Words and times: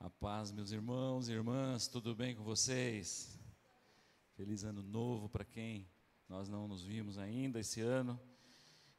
A 0.00 0.08
paz, 0.08 0.52
meus 0.52 0.70
irmãos 0.70 1.28
e 1.28 1.32
irmãs, 1.32 1.88
tudo 1.88 2.14
bem 2.14 2.32
com 2.32 2.44
vocês? 2.44 3.36
Feliz 4.36 4.62
ano 4.62 4.80
novo 4.80 5.28
para 5.28 5.44
quem 5.44 5.88
nós 6.28 6.48
não 6.48 6.68
nos 6.68 6.84
vimos 6.84 7.18
ainda 7.18 7.58
esse 7.58 7.80
ano. 7.80 8.18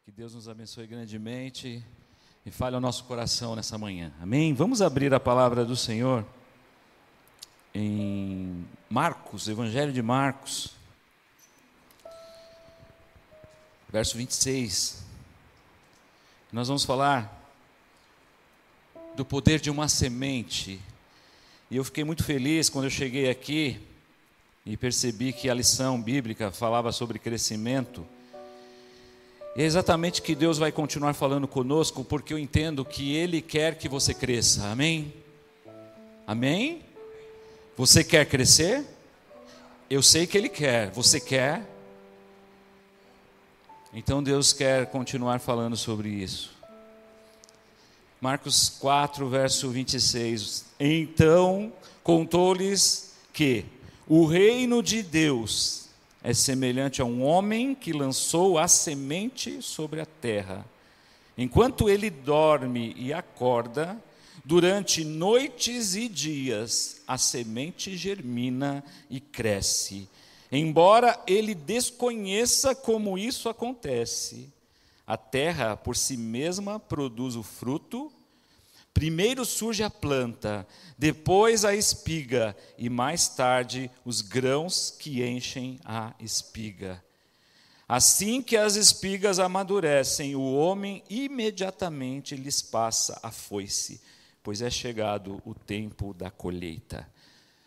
Que 0.04 0.12
Deus 0.12 0.36
nos 0.36 0.50
abençoe 0.50 0.86
grandemente 0.88 1.82
e 2.46 2.52
fale 2.52 2.76
ao 2.76 2.82
nosso 2.82 3.06
coração 3.06 3.56
nessa 3.56 3.78
manhã. 3.78 4.14
Amém? 4.20 4.54
Vamos 4.54 4.82
abrir 4.82 5.14
a 5.14 5.22
palavra 5.22 5.64
do 5.64 5.74
Senhor 5.74 6.26
em 7.74 8.68
Marcos, 8.90 9.48
Evangelho 9.48 9.94
de 9.94 10.02
Marcos, 10.02 10.76
verso 13.88 14.18
26. 14.18 15.06
Nós 16.52 16.68
vamos 16.68 16.84
falar 16.84 17.39
do 19.20 19.26
poder 19.26 19.60
de 19.60 19.70
uma 19.70 19.90
semente. 19.90 20.80
E 21.70 21.76
eu 21.76 21.84
fiquei 21.84 22.06
muito 22.06 22.24
feliz 22.24 22.70
quando 22.70 22.86
eu 22.86 22.90
cheguei 22.90 23.30
aqui 23.30 23.78
e 24.66 24.78
percebi 24.78 25.34
que 25.34 25.50
a 25.50 25.54
lição 25.54 26.02
bíblica 26.02 26.52
falava 26.52 26.90
sobre 26.94 27.20
crescimento. 27.20 28.08
É 29.58 29.64
exatamente 29.64 30.22
que 30.22 30.34
Deus 30.34 30.58
vai 30.58 30.72
continuar 30.72 31.14
falando 31.16 31.50
conosco, 31.50 32.02
porque 32.02 32.34
eu 32.34 32.40
entendo 32.40 32.86
que 32.86 33.14
Ele 33.14 33.42
quer 33.42 33.78
que 33.78 33.90
você 33.90 34.14
cresça. 34.14 34.68
Amém? 34.68 35.14
Amém? 36.26 36.82
Você 37.76 38.06
quer 38.06 38.26
crescer? 38.26 38.86
Eu 39.90 40.02
sei 40.02 40.26
que 40.26 40.38
Ele 40.38 40.48
quer. 40.48 40.92
Você 40.92 41.20
quer? 41.20 41.70
Então 43.94 44.24
Deus 44.24 44.54
quer 44.54 44.86
continuar 44.86 45.42
falando 45.42 45.76
sobre 45.76 46.08
isso. 46.08 46.59
Marcos 48.22 48.70
4, 48.82 49.30
verso 49.30 49.70
26. 49.70 50.66
Então 50.78 51.72
contou-lhes 52.04 53.14
que 53.32 53.64
o 54.08 54.26
reino 54.26 54.84
de 54.84 55.02
Deus 55.02 55.88
é 56.22 56.34
semelhante 56.34 57.02
a 57.02 57.06
um 57.06 57.24
homem 57.24 57.74
que 57.74 57.94
lançou 57.94 58.58
a 58.58 58.68
semente 58.68 59.62
sobre 59.62 60.02
a 60.02 60.06
terra. 60.06 60.66
Enquanto 61.38 61.90
ele 61.90 62.10
dorme 62.10 62.94
e 62.98 63.14
acorda, 63.14 63.98
durante 64.44 65.06
noites 65.06 65.96
e 65.96 66.10
dias, 66.10 67.02
a 67.08 67.18
semente 67.18 67.96
germina 67.96 68.84
e 69.10 69.22
cresce. 69.22 70.10
Embora 70.52 71.18
ele 71.26 71.56
desconheça 71.56 72.76
como 72.76 73.18
isso 73.18 73.48
acontece, 73.48 74.50
a 75.10 75.18
terra 75.18 75.76
por 75.76 75.98
si 75.98 76.16
mesma 76.16 76.80
produz 76.80 77.36
o 77.36 77.42
fruto. 77.42 78.14
Primeiro 78.94 79.44
surge 79.44 79.82
a 79.82 79.90
planta, 79.90 80.68
depois 81.00 81.66
a 81.66 81.76
espiga 81.76 82.56
e 82.78 82.92
mais 82.92 83.28
tarde 83.28 83.90
os 84.06 84.22
grãos 84.22 84.92
que 84.92 85.24
enchem 85.28 85.80
a 85.84 86.14
espiga. 86.20 87.04
Assim 87.88 88.40
que 88.40 88.56
as 88.56 88.76
espigas 88.76 89.40
amadurecem, 89.40 90.36
o 90.36 90.54
homem 90.54 91.04
imediatamente 91.10 92.36
lhes 92.36 92.62
passa 92.62 93.20
a 93.24 93.32
foice, 93.32 94.00
pois 94.44 94.62
é 94.62 94.70
chegado 94.70 95.42
o 95.44 95.56
tempo 95.56 96.14
da 96.14 96.30
colheita. 96.30 97.10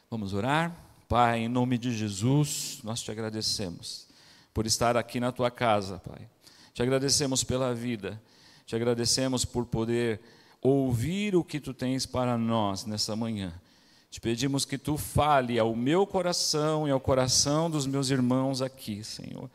Vamos 0.08 0.32
orar? 0.32 0.76
Pai, 1.08 1.40
em 1.40 1.48
nome 1.48 1.76
de 1.76 1.90
Jesus, 1.90 2.78
nós 2.84 3.02
te 3.02 3.10
agradecemos 3.10 4.06
por 4.54 4.64
estar 4.64 4.96
aqui 4.96 5.18
na 5.18 5.32
tua 5.32 5.50
casa, 5.50 5.98
Pai. 5.98 6.30
Te 6.75 6.83
agradecemos 6.83 7.45
pela 7.45 7.75
vida, 7.75 8.20
te 8.67 8.75
agradecemos 8.75 9.45
por 9.45 9.67
poder 9.67 10.20
ouvir 10.61 11.34
o 11.34 11.45
que 11.45 11.61
tu 11.61 11.75
tens 11.75 12.06
para 12.06 12.39
nós 12.39 12.87
nessa 12.87 13.15
manhã. 13.15 13.53
Te 14.11 14.20
pedimos 14.20 14.65
que 14.65 14.78
tu 14.78 14.97
fale 14.97 15.59
ao 15.59 15.75
meu 15.75 16.06
coração 16.06 16.87
e 16.87 16.91
ao 16.91 17.00
coração 17.00 17.70
dos 17.70 17.87
meus 17.87 18.11
irmãos 18.11 18.61
aqui, 18.61 19.03
Senhor. 19.03 19.50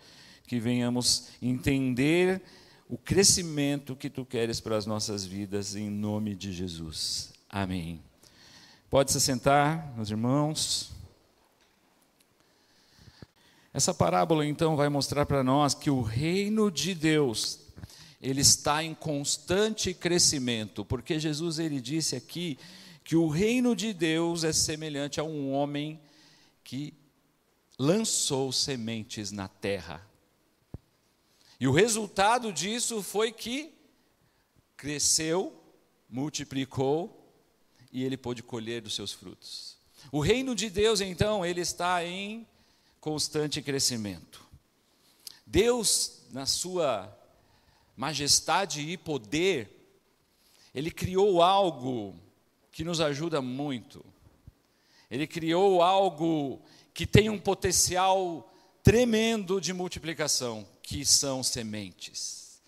Que 0.46 0.60
venhamos 0.60 1.28
entender 1.42 2.42
o 2.90 2.98
crescimento 2.98 3.96
que 3.96 4.10
tu 4.10 4.26
queres 4.26 4.60
para 4.60 4.78
as 4.78 4.86
nossas 4.86 5.26
vidas, 5.26 5.76
em 5.76 5.90
nome 5.90 6.36
de 6.36 6.52
Jesus. 6.52 7.34
Amém. 7.50 8.02
Pode 8.90 9.12
se 9.12 9.22
sentar, 9.22 9.94
meus 9.96 10.10
irmãos. 10.10 10.97
Essa 13.78 13.94
parábola 13.94 14.44
então 14.44 14.76
vai 14.76 14.90
mostrar 14.90 15.28
para 15.28 15.44
nós 15.44 15.76
que 15.76 15.88
o 15.88 16.02
reino 16.02 16.72
de 16.72 16.96
Deus 16.96 17.60
ele 18.20 18.42
está 18.42 18.84
em 18.84 18.96
constante 18.96 19.94
crescimento, 19.94 20.84
porque 20.84 21.20
Jesus 21.20 21.60
ele 21.60 21.80
disse 21.80 22.16
aqui 22.16 22.58
que 23.04 23.16
o 23.16 23.28
reino 23.28 23.76
de 23.76 23.94
Deus 23.94 24.44
é 24.44 24.52
semelhante 24.52 25.20
a 25.20 25.24
um 25.24 25.54
homem 25.54 26.02
que 26.64 26.92
lançou 27.78 28.52
sementes 28.52 29.32
na 29.32 29.48
terra. 29.48 30.02
E 31.60 31.68
o 31.68 31.72
resultado 31.72 32.52
disso 32.52 33.04
foi 33.04 33.32
que 33.32 33.76
cresceu, 34.76 35.54
multiplicou 36.10 37.32
e 37.94 38.04
ele 38.04 38.18
pôde 38.18 38.42
colher 38.42 38.82
dos 38.82 38.96
seus 38.96 39.14
frutos. 39.14 39.78
O 40.12 40.20
reino 40.20 40.56
de 40.56 40.68
Deus, 40.68 41.00
então, 41.00 41.46
ele 41.46 41.62
está 41.62 42.04
em 42.04 42.48
constante 43.08 43.62
crescimento. 43.62 44.46
Deus, 45.46 46.24
na 46.30 46.46
sua 46.46 47.10
majestade 47.96 48.82
e 48.82 48.98
poder, 48.98 49.70
Ele 50.76 50.92
criou 50.92 51.42
algo 51.42 52.14
que 52.70 52.84
nos 52.84 53.00
ajuda 53.00 53.42
muito. 53.42 54.04
Ele 55.10 55.26
criou 55.26 55.82
algo 55.82 56.62
que 56.94 57.08
tem 57.08 57.30
um 57.30 57.40
potencial 57.40 58.54
tremendo 58.84 59.62
de 59.62 59.72
multiplicação, 59.72 60.68
que 60.84 61.06
são 61.06 61.42
sementes. 61.42 62.60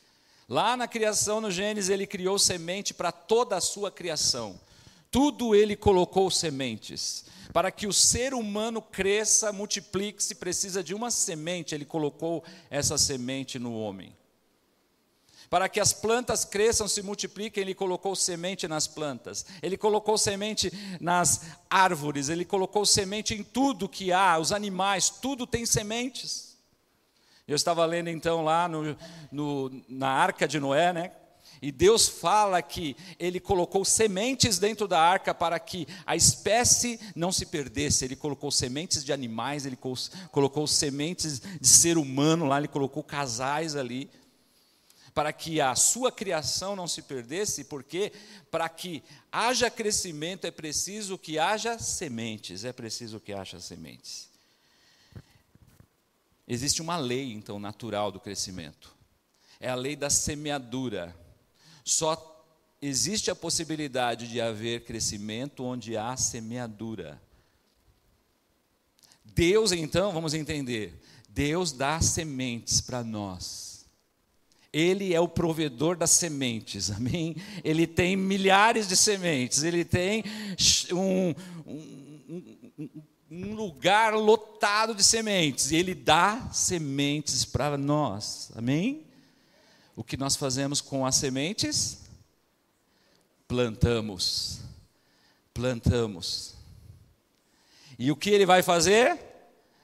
Lá 0.47 0.77
na 0.77 0.87
criação, 0.87 1.41
no 1.41 1.51
Gênesis, 1.51 1.89
ele 1.89 2.07
criou 2.07 2.39
semente 2.39 2.93
para 2.93 3.11
toda 3.11 3.57
a 3.57 3.61
sua 3.61 3.91
criação. 3.91 4.57
Tudo 5.11 5.55
ele 5.55 5.75
colocou 5.75 6.29
sementes. 6.29 7.25
Para 7.51 7.71
que 7.71 7.87
o 7.87 7.93
ser 7.93 8.33
humano 8.33 8.81
cresça, 8.81 9.51
multiplique-se, 9.51 10.35
precisa 10.35 10.83
de 10.83 10.93
uma 10.93 11.09
semente, 11.09 11.73
ele 11.73 11.85
colocou 11.85 12.43
essa 12.69 12.97
semente 12.97 13.57
no 13.57 13.73
homem. 13.73 14.15
Para 15.49 15.67
que 15.67 15.79
as 15.79 15.91
plantas 15.91 16.45
cresçam, 16.45 16.87
se 16.87 17.01
multipliquem, 17.01 17.61
ele 17.61 17.73
colocou 17.73 18.15
semente 18.15 18.67
nas 18.67 18.87
plantas. 18.87 19.47
Ele 19.63 19.75
colocou 19.77 20.15
semente 20.15 20.71
nas 21.01 21.41
árvores, 21.67 22.29
ele 22.29 22.45
colocou 22.45 22.85
semente 22.85 23.33
em 23.33 23.43
tudo 23.43 23.89
que 23.89 24.11
há, 24.11 24.37
os 24.37 24.51
animais, 24.51 25.09
tudo 25.09 25.47
tem 25.47 25.65
sementes. 25.65 26.55
Eu 27.47 27.55
estava 27.55 27.83
lendo 27.83 28.11
então 28.11 28.43
lá 28.43 28.67
no, 28.67 28.95
no, 29.31 29.83
na 29.89 30.09
arca 30.09 30.47
de 30.47 30.59
Noé, 30.59 30.93
né? 30.93 31.11
E 31.61 31.71
Deus 31.71 32.07
fala 32.07 32.61
que 32.61 32.95
Ele 33.19 33.39
colocou 33.39 33.83
sementes 33.83 34.59
dentro 34.59 34.87
da 34.87 34.99
arca 34.99 35.33
para 35.33 35.59
que 35.59 35.87
a 36.05 36.15
espécie 36.15 36.99
não 37.15 37.31
se 37.31 37.45
perdesse. 37.45 38.05
Ele 38.05 38.15
colocou 38.15 38.49
sementes 38.49 39.03
de 39.03 39.11
animais, 39.11 39.65
Ele 39.65 39.77
colocou 40.31 40.65
sementes 40.67 41.39
de 41.39 41.67
ser 41.67 41.97
humano 41.97 42.45
lá, 42.45 42.57
Ele 42.57 42.67
colocou 42.67 43.03
casais 43.03 43.75
ali. 43.75 44.09
Para 45.13 45.33
que 45.33 45.59
a 45.59 45.75
sua 45.75 46.11
criação 46.11 46.75
não 46.75 46.87
se 46.87 47.01
perdesse, 47.01 47.65
porque 47.65 48.13
para 48.49 48.69
que 48.69 49.03
haja 49.31 49.69
crescimento 49.69 50.45
é 50.45 50.51
preciso 50.51 51.17
que 51.17 51.37
haja 51.37 51.77
sementes, 51.77 52.63
é 52.63 52.71
preciso 52.71 53.19
que 53.19 53.33
haja 53.33 53.59
sementes. 53.59 54.29
Existe 56.47 56.81
uma 56.81 56.97
lei, 56.97 57.33
então, 57.33 57.59
natural 57.59 58.11
do 58.11 58.19
crescimento. 58.19 58.95
É 59.59 59.69
a 59.69 59.75
lei 59.75 59.95
da 59.95 60.09
semeadura. 60.09 61.15
Só 61.89 62.45
existe 62.79 63.31
a 63.31 63.35
possibilidade 63.35 64.27
de 64.27 64.39
haver 64.39 64.85
crescimento 64.85 65.63
onde 65.63 65.97
há 65.97 66.15
semeadura. 66.15 67.19
Deus, 69.25 69.71
então, 69.71 70.11
vamos 70.11 70.35
entender, 70.35 71.01
Deus 71.27 71.71
dá 71.71 71.99
sementes 71.99 72.79
para 72.79 73.03
nós. 73.03 73.87
Ele 74.71 75.15
é 75.15 75.19
o 75.19 75.27
provedor 75.27 75.97
das 75.97 76.11
sementes, 76.11 76.91
amém? 76.93 77.35
Ele 77.63 77.87
tem 77.87 78.15
milhares 78.15 78.87
de 78.87 78.95
sementes, 78.95 79.63
ele 79.63 79.83
tem 79.83 80.23
um, 80.91 81.33
um, 81.65 82.89
um 83.31 83.55
lugar 83.55 84.13
lotado 84.13 84.93
de 84.93 85.03
sementes, 85.03 85.71
ele 85.71 85.95
dá 85.95 86.49
sementes 86.53 87.45
para 87.45 87.75
nós, 87.79 88.51
amém? 88.55 89.08
O 89.99 90.03
que 90.05 90.15
nós 90.15 90.37
fazemos 90.37 90.79
com 90.79 91.05
as 91.05 91.15
sementes? 91.15 91.99
Plantamos. 93.49 94.61
Plantamos. 95.53 96.55
E 97.97 98.09
o 98.09 98.15
que 98.15 98.29
ele 98.29 98.45
vai 98.45 98.63
fazer? 98.63 99.19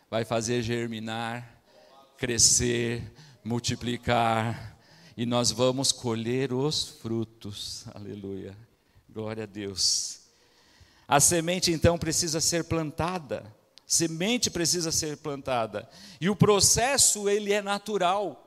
Vai 0.09 0.23
fazer 0.23 0.61
germinar, 0.61 1.59
crescer, 2.17 3.11
multiplicar, 3.43 4.77
e 5.17 5.25
nós 5.25 5.51
vamos 5.51 5.91
colher 5.91 6.53
os 6.53 6.87
frutos. 6.87 7.83
Aleluia. 7.93 8.55
Glória 9.09 9.43
a 9.43 9.45
Deus. 9.45 10.21
A 11.05 11.19
semente 11.19 11.73
então 11.73 11.97
precisa 11.97 12.39
ser 12.39 12.63
plantada. 12.63 13.53
Semente 13.85 14.49
precisa 14.49 14.93
ser 14.93 15.17
plantada. 15.17 15.89
E 16.21 16.29
o 16.29 16.37
processo 16.37 17.27
ele 17.27 17.51
é 17.51 17.61
natural. 17.61 18.44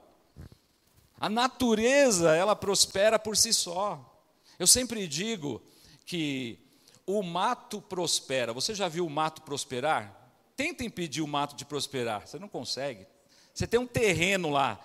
A 1.21 1.29
natureza, 1.29 2.35
ela 2.35 2.55
prospera 2.55 3.19
por 3.19 3.37
si 3.37 3.53
só. 3.53 4.01
Eu 4.59 4.67
sempre 4.67 5.07
digo 5.09 5.63
que 6.07 6.59
o 7.07 7.23
mato 7.23 7.81
prospera. 7.81 8.53
Você 8.53 8.75
já 8.75 8.89
viu 8.89 9.07
o 9.07 9.11
mato 9.11 9.43
prosperar? 9.43 10.15
Tenta 10.57 10.85
impedir 10.85 11.23
o 11.23 11.27
mato 11.27 11.57
de 11.57 11.65
prosperar. 11.65 12.27
Você 12.27 12.39
não 12.39 12.49
consegue. 12.49 13.07
Você 13.55 13.67
tem 13.67 13.81
um 13.81 13.87
terreno 13.87 14.51
lá, 14.51 14.79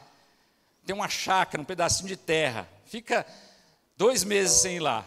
tem 0.86 0.96
uma 0.96 1.08
chácara, 1.08 1.62
um 1.62 1.66
pedacinho 1.66 2.08
de 2.08 2.18
terra. 2.18 2.68
Fica 2.86 3.26
dois 3.96 4.24
meses 4.24 4.62
sem 4.62 4.78
ir 4.78 4.80
lá. 4.80 5.06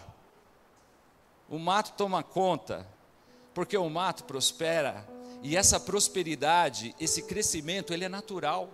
O 1.49 1.59
mato 1.59 1.93
toma 1.97 2.23
conta, 2.23 2.87
porque 3.53 3.77
o 3.77 3.89
mato 3.89 4.25
prospera. 4.25 5.09
E 5.43 5.57
essa 5.57 5.81
prosperidade, 5.81 6.95
esse 7.01 7.23
crescimento, 7.23 7.93
ele 7.93 8.05
é 8.05 8.09
natural. 8.09 8.71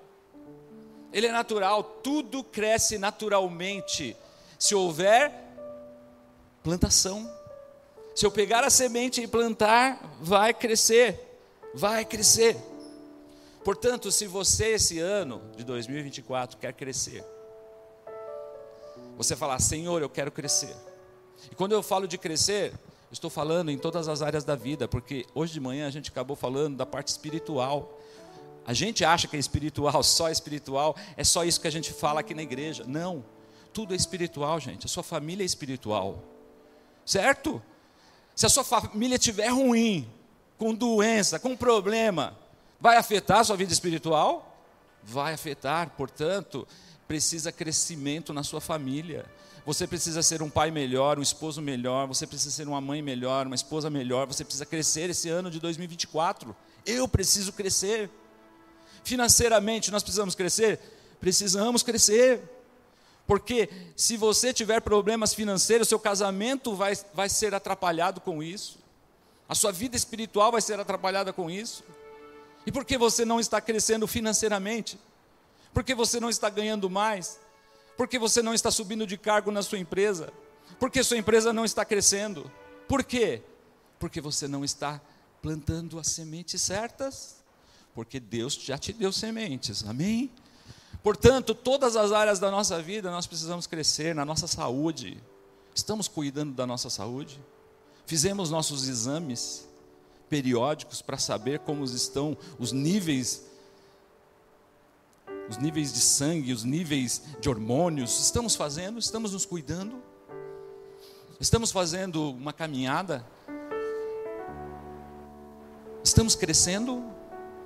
Ele 1.13 1.27
é 1.27 1.33
natural, 1.33 1.83
tudo 1.83 2.43
cresce 2.43 2.99
naturalmente. 2.99 4.17
Se 4.59 4.75
houver 4.75 5.33
plantação. 6.63 7.31
Se 8.15 8.25
eu 8.25 8.31
pegar 8.31 8.63
a 8.63 8.71
semente 8.71 9.23
e 9.23 9.27
plantar, 9.27 10.17
vai 10.21 10.53
crescer, 10.53 11.19
vai 11.75 12.05
crescer. 12.05 12.57
Portanto, 13.65 14.11
se 14.11 14.27
você 14.27 14.73
esse 14.73 14.99
ano 14.99 15.41
de 15.57 15.65
2024 15.65 16.59
quer 16.59 16.73
crescer, 16.73 17.25
você 19.17 19.37
falar, 19.37 19.59
Senhor, 19.61 20.03
eu 20.03 20.11
quero 20.11 20.31
crescer. 20.31 20.75
E 21.51 21.55
quando 21.55 21.73
eu 21.73 21.83
falo 21.83 22.07
de 22.07 22.19
crescer, 22.19 22.73
estou 23.11 23.31
falando 23.31 23.71
em 23.71 23.79
todas 23.79 24.09
as 24.09 24.21
áreas 24.21 24.45
da 24.45 24.55
vida, 24.55 24.89
porque 24.89 25.27
hoje 25.35 25.53
de 25.53 25.61
manhã 25.61 25.87
a 25.87 25.91
gente 25.91 26.11
acabou 26.11 26.37
falando 26.37 26.77
da 26.77 26.87
parte 26.87 27.09
espiritual. 27.09 27.99
A 28.67 28.73
gente 28.73 29.05
acha 29.05 29.27
que 29.27 29.37
é 29.37 29.39
espiritual, 29.39 30.03
só 30.05 30.31
espiritual, 30.31 30.97
é 31.17 31.25
só 31.25 31.45
isso 31.45 31.61
que 31.61 31.69
a 31.69 31.73
gente 31.73 31.93
fala 31.93 32.21
aqui 32.21 32.35
na 32.35 32.43
igreja. 32.43 32.85
Não, 32.87 33.25
tudo 33.73 33.93
é 33.93 33.97
espiritual, 33.97 34.59
gente. 34.61 34.87
A 34.87 34.89
sua 34.89 35.03
família 35.03 35.45
é 35.45 35.47
espiritual, 35.47 36.23
certo? 37.05 37.63
Se 38.35 38.47
a 38.47 38.49
sua 38.49 38.65
família 38.65 39.17
estiver 39.17 39.49
ruim, 39.49 40.09
com 40.57 40.75
doença, 40.75 41.39
com 41.39 41.57
problema, 41.57 42.39
vai 42.81 42.97
afetar 42.97 43.41
a 43.41 43.45
sua 43.45 43.57
vida 43.57 43.73
espiritual? 43.73 44.49
Vai 45.03 45.35
afetar, 45.35 45.91
portanto, 45.97 46.67
precisa 47.09 47.51
crescimento 47.51 48.33
na 48.33 48.43
sua 48.45 48.61
família. 48.61 49.27
Você 49.67 49.87
precisa 49.87 50.23
ser 50.23 50.43
um 50.43 50.49
pai 50.49 50.71
melhor, 50.71 51.19
um 51.19 51.23
esposo 51.23 51.61
melhor, 51.61 52.07
você 52.07 52.27
precisa 52.27 52.51
ser 52.51 52.67
uma 52.67 52.81
mãe 52.81 53.03
melhor, 53.03 53.47
uma 53.47 53.55
esposa 53.55 53.91
melhor, 53.91 54.27
você 54.27 54.45
precisa 54.45 54.65
crescer 54.65 55.11
esse 55.11 55.29
ano 55.29 55.51
de 55.51 55.61
2024. 55.61 56.55
Eu 56.87 57.07
preciso 57.07 57.53
crescer. 57.53 58.11
Financeiramente, 59.05 59.91
nós 59.91 60.03
precisamos 60.03 60.35
crescer? 60.35 60.81
Precisamos 61.21 61.83
crescer. 61.83 62.41
Porque 63.27 63.69
se 63.97 64.17
você 64.17 64.53
tiver 64.53 64.81
problemas 64.81 65.33
financeiros, 65.35 65.89
seu 65.89 65.99
casamento 65.99 66.75
vai, 66.75 66.95
vai 67.15 67.29
ser 67.29 67.55
atrapalhado 67.55 68.21
com 68.21 68.43
isso. 68.43 68.79
A 69.49 69.55
sua 69.55 69.73
vida 69.73 69.97
espiritual 69.97 70.53
vai 70.53 70.61
ser 70.61 70.79
atrapalhada 70.79 71.33
com 71.33 71.51
isso. 71.51 71.85
E 72.67 72.73
por 72.73 72.85
que 72.85 72.97
você 72.97 73.25
não 73.25 73.41
está 73.41 73.61
crescendo 73.61 74.07
financeiramente? 74.07 74.99
Por 75.73 75.83
que 75.83 75.95
você 75.95 76.21
não 76.21 76.31
está 76.31 76.49
ganhando 76.49 76.89
mais? 76.89 77.39
Por 77.97 78.09
que 78.09 78.19
você 78.19 78.43
não 78.43 78.55
está 78.55 78.71
subindo 78.71 79.07
de 79.07 79.17
cargo 79.17 79.51
na 79.51 79.63
sua 79.63 79.79
empresa? 79.79 80.33
Por 80.79 80.91
que 80.91 81.03
sua 81.03 81.17
empresa 81.17 81.53
não 81.53 81.65
está 81.65 81.85
crescendo? 81.85 82.51
Por 82.89 83.05
quê? 83.05 83.43
Porque 83.99 84.21
você 84.21 84.49
não 84.49 84.65
está 84.65 85.01
plantando 85.41 85.99
as 85.99 86.09
sementes 86.09 86.61
certas 86.61 87.42
porque 87.95 88.19
Deus 88.19 88.55
já 88.55 88.79
te 88.79 88.93
deu 88.93 89.13
sementes, 89.13 89.85
amém? 89.87 90.31
Portanto, 91.03 91.55
todas 91.55 91.97
as 91.97 92.13
áreas 92.13 92.39
da 92.39 92.51
nossa 92.51 92.81
vida 92.81 93.11
nós 93.11 93.27
precisamos 93.27 93.67
crescer, 93.67 94.15
na 94.15 94.25
nossa 94.25 94.47
saúde. 94.47 95.23
Estamos 95.75 96.07
cuidando 96.07 96.55
da 96.55 96.67
nossa 96.67 96.89
saúde? 96.89 97.41
Fizemos 98.07 98.51
nossos 98.51 98.89
exames 98.89 99.69
periódicos 100.29 101.03
para 101.03 101.19
saber 101.19 101.59
como 101.61 101.85
estão 101.85 102.37
os 102.59 102.73
níveis 102.73 103.51
os 105.49 105.59
níveis 105.59 105.93
de 105.93 105.99
sangue, 105.99 106.53
os 106.53 106.65
níveis 106.65 107.23
de 107.41 107.49
hormônios. 107.49 108.19
Estamos 108.21 108.55
fazendo, 108.55 108.99
estamos 108.99 109.33
nos 109.33 109.45
cuidando. 109.45 110.03
Estamos 111.39 111.73
fazendo 111.73 112.31
uma 112.31 112.53
caminhada. 112.53 113.27
Estamos 116.03 116.35
crescendo 116.35 117.05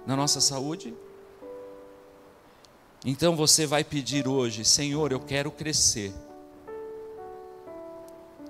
na 0.07 0.17
nossa 0.17 0.41
saúde? 0.41 0.95
Então 3.05 3.37
você 3.37 3.67
vai 3.67 3.85
pedir 3.85 4.27
hoje, 4.27 4.65
Senhor, 4.65 5.13
eu 5.13 5.21
quero 5.21 5.51
crescer. 5.51 6.13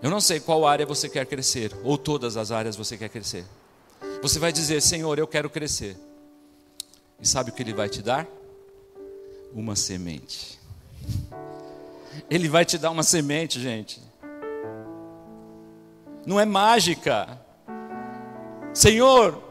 Eu 0.03 0.11
não 0.11 0.21
sei 0.21 0.39
qual 0.39 0.67
área 0.67 0.85
você 0.85 1.09
quer 1.09 1.27
crescer, 1.27 1.75
ou 1.83 1.97
todas 1.97 2.37
as 2.37 2.51
áreas 2.51 2.77
você 2.77 2.97
quer 2.97 3.09
crescer. 3.09 3.45
Você 4.23 4.39
vai 4.39 4.53
dizer, 4.53 4.81
Senhor, 4.83 5.19
eu 5.19 5.27
quero 5.27 5.49
crescer. 5.51 5.97
E 7.21 7.27
sabe 7.27 7.51
o 7.51 7.53
que 7.53 7.63
Ele 7.63 7.75
vai 7.75 7.89
te 7.89 8.03
dar? 8.03 8.27
Uma 9.53 9.75
semente. 9.75 10.59
Ele 12.31 12.49
vai 12.49 12.65
te 12.65 12.79
dar 12.79 12.91
uma 12.91 13.03
semente, 13.03 13.61
gente. 13.61 14.01
Não 16.27 16.41
é 16.41 16.45
mágica. 16.45 17.39
Senhor, 18.75 19.43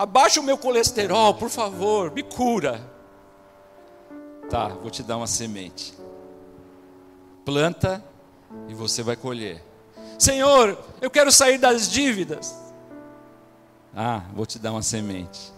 Abaixa 0.00 0.40
o 0.40 0.42
meu 0.42 0.56
colesterol, 0.56 1.34
por 1.34 1.50
favor, 1.50 2.10
me 2.10 2.22
cura. 2.22 2.80
Tá, 4.48 4.68
vou 4.68 4.90
te 4.90 5.02
dar 5.02 5.18
uma 5.18 5.26
semente. 5.26 5.92
Planta 7.44 8.02
e 8.66 8.72
você 8.72 9.02
vai 9.02 9.14
colher. 9.14 9.62
Senhor, 10.18 10.82
eu 11.02 11.10
quero 11.10 11.30
sair 11.30 11.58
das 11.58 11.90
dívidas. 11.90 12.56
Ah, 13.94 14.22
vou 14.32 14.46
te 14.46 14.58
dar 14.58 14.72
uma 14.72 14.80
semente. 14.80 15.52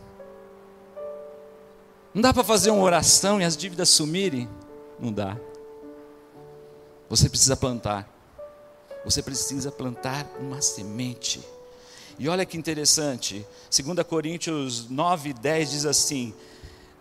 Não 2.13 2.21
dá 2.21 2.35
para 2.35 2.43
fazer 2.43 2.73
uma 2.73 2.83
oração 2.83 3.41
e 3.41 3.45
as 3.45 3.57
dívidas 3.57 3.91
sumirem? 3.91 4.49
Não 4.99 5.13
dá. 5.13 5.37
Você 7.09 7.29
precisa 7.29 7.57
plantar. 7.57 8.09
Você 9.05 9.23
precisa 9.23 9.71
plantar 9.71 10.27
uma 10.41 10.61
semente. 10.61 11.41
E 12.19 12.29
olha 12.29 12.45
que 12.45 12.57
interessante, 12.57 13.47
2 13.71 14.07
Coríntios 14.07 14.89
9, 14.89 15.33
10 15.33 15.71
diz 15.71 15.87
assim: 15.87 16.35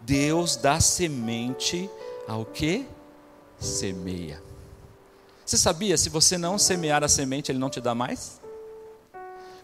Deus 0.01 0.55
dá 0.55 0.79
semente 0.79 1.89
ao 2.27 2.45
que? 2.45 2.85
Semeia. 3.59 4.41
Você 5.45 5.57
sabia, 5.57 5.97
se 5.97 6.09
você 6.09 6.37
não 6.37 6.57
semear 6.57 7.03
a 7.03 7.07
semente, 7.07 7.51
Ele 7.51 7.59
não 7.59 7.69
te 7.69 7.81
dá 7.81 7.93
mais? 7.93 8.39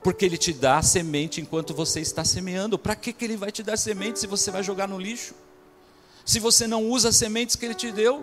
Porque 0.04 0.26
Ele 0.26 0.38
te 0.38 0.54
dá 0.54 0.82
semente 0.82 1.42
enquanto 1.42 1.74
você 1.74 2.02
está 2.02 2.24
semeando. 2.24 2.78
Para 2.78 2.96
que, 2.96 3.14
que 3.14 3.26
Ele 3.26 3.38
vai 3.38 3.52
te 3.52 3.64
dar 3.64 3.78
semente 3.78 4.20
se 4.20 4.28
você 4.28 4.52
vai 4.52 4.64
jogar 4.64 4.88
no 4.88 5.00
lixo? 5.00 5.34
Se 6.26 6.40
você 6.40 6.68
não 6.68 6.90
usa 6.90 7.10
as 7.10 7.16
sementes 7.16 7.56
que 7.56 7.66
Ele 7.66 7.74
te 7.74 7.92
deu? 7.92 8.22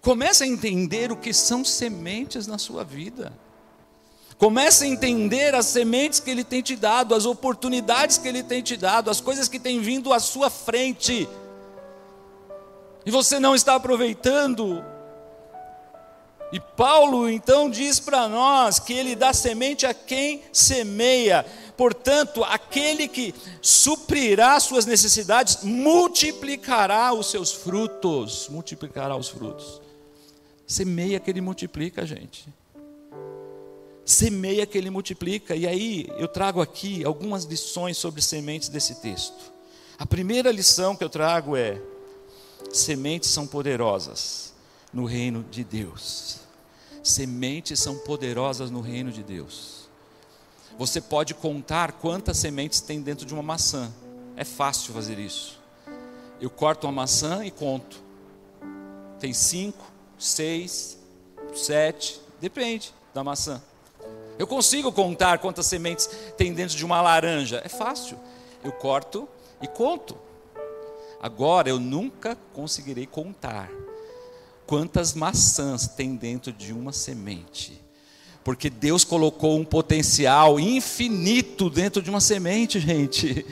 Comece 0.00 0.44
a 0.44 0.46
entender 0.46 1.10
o 1.10 1.16
que 1.16 1.32
são 1.32 1.64
sementes 1.64 2.46
na 2.46 2.58
sua 2.58 2.84
vida. 2.84 3.32
Comece 4.38 4.84
a 4.84 4.88
entender 4.88 5.54
as 5.54 5.66
sementes 5.66 6.20
que 6.20 6.30
Ele 6.30 6.44
tem 6.44 6.60
te 6.60 6.76
dado, 6.76 7.14
as 7.14 7.24
oportunidades 7.24 8.18
que 8.18 8.28
Ele 8.28 8.42
tem 8.42 8.62
te 8.62 8.76
dado, 8.76 9.10
as 9.10 9.20
coisas 9.20 9.48
que 9.48 9.58
têm 9.58 9.80
vindo 9.80 10.12
à 10.12 10.20
sua 10.20 10.50
frente. 10.50 11.26
E 13.06 13.10
você 13.10 13.40
não 13.40 13.54
está 13.54 13.76
aproveitando. 13.76 14.84
E 16.52 16.60
Paulo 16.60 17.30
então 17.30 17.70
diz 17.70 17.98
para 17.98 18.28
nós 18.28 18.78
que 18.78 18.92
Ele 18.92 19.16
dá 19.16 19.32
semente 19.32 19.86
a 19.86 19.94
quem 19.94 20.42
semeia. 20.52 21.46
Portanto, 21.74 22.44
aquele 22.44 23.08
que 23.08 23.34
suprirá 23.62 24.60
suas 24.60 24.84
necessidades, 24.84 25.62
multiplicará 25.62 27.10
os 27.14 27.30
seus 27.30 27.52
frutos. 27.52 28.48
Multiplicará 28.50 29.16
os 29.16 29.28
frutos. 29.28 29.80
Semeia 30.66 31.18
que 31.18 31.30
Ele 31.30 31.40
multiplica, 31.40 32.04
gente 32.04 32.46
semeia 34.06 34.64
que 34.64 34.78
ele 34.78 34.88
multiplica. 34.88 35.56
E 35.56 35.66
aí 35.66 36.06
eu 36.16 36.28
trago 36.28 36.62
aqui 36.62 37.04
algumas 37.04 37.44
lições 37.44 37.98
sobre 37.98 38.22
sementes 38.22 38.68
desse 38.68 38.94
texto. 39.02 39.52
A 39.98 40.06
primeira 40.06 40.52
lição 40.52 40.94
que 40.94 41.02
eu 41.02 41.10
trago 41.10 41.56
é: 41.56 41.82
sementes 42.72 43.28
são 43.28 43.46
poderosas 43.46 44.54
no 44.92 45.04
reino 45.04 45.44
de 45.50 45.64
Deus. 45.64 46.38
Sementes 47.02 47.80
são 47.80 47.98
poderosas 47.98 48.70
no 48.70 48.80
reino 48.80 49.10
de 49.10 49.22
Deus. 49.22 49.88
Você 50.78 51.00
pode 51.00 51.34
contar 51.34 51.92
quantas 51.92 52.36
sementes 52.36 52.80
tem 52.80 53.00
dentro 53.00 53.26
de 53.26 53.32
uma 53.34 53.42
maçã. 53.42 53.92
É 54.36 54.44
fácil 54.44 54.92
fazer 54.92 55.18
isso. 55.18 55.60
Eu 56.40 56.50
corto 56.50 56.86
uma 56.86 56.92
maçã 56.92 57.44
e 57.44 57.50
conto. 57.50 58.04
Tem 59.18 59.32
cinco, 59.32 59.90
seis, 60.18 60.98
sete, 61.54 62.20
depende 62.40 62.92
da 63.14 63.24
maçã. 63.24 63.62
Eu 64.38 64.46
consigo 64.46 64.92
contar 64.92 65.38
quantas 65.38 65.66
sementes 65.66 66.08
tem 66.36 66.52
dentro 66.52 66.76
de 66.76 66.84
uma 66.84 67.00
laranja. 67.00 67.62
É 67.64 67.68
fácil. 67.68 68.18
Eu 68.62 68.72
corto 68.72 69.28
e 69.62 69.66
conto. 69.66 70.16
Agora 71.20 71.68
eu 71.68 71.80
nunca 71.80 72.36
conseguirei 72.52 73.06
contar 73.06 73.70
quantas 74.66 75.14
maçãs 75.14 75.88
tem 75.88 76.14
dentro 76.14 76.52
de 76.52 76.72
uma 76.72 76.92
semente. 76.92 77.80
Porque 78.44 78.68
Deus 78.68 79.04
colocou 79.04 79.58
um 79.58 79.64
potencial 79.64 80.60
infinito 80.60 81.68
dentro 81.70 82.02
de 82.02 82.10
uma 82.10 82.20
semente, 82.20 82.78
gente. 82.78 83.44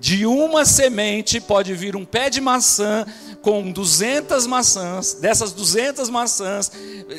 De 0.00 0.24
uma 0.24 0.64
semente 0.64 1.38
pode 1.38 1.74
vir 1.74 1.94
um 1.94 2.06
pé 2.06 2.30
de 2.30 2.40
maçã 2.40 3.04
com 3.42 3.70
200 3.70 4.46
maçãs, 4.46 5.12
dessas 5.12 5.52
200 5.52 6.08
maçãs, 6.08 6.72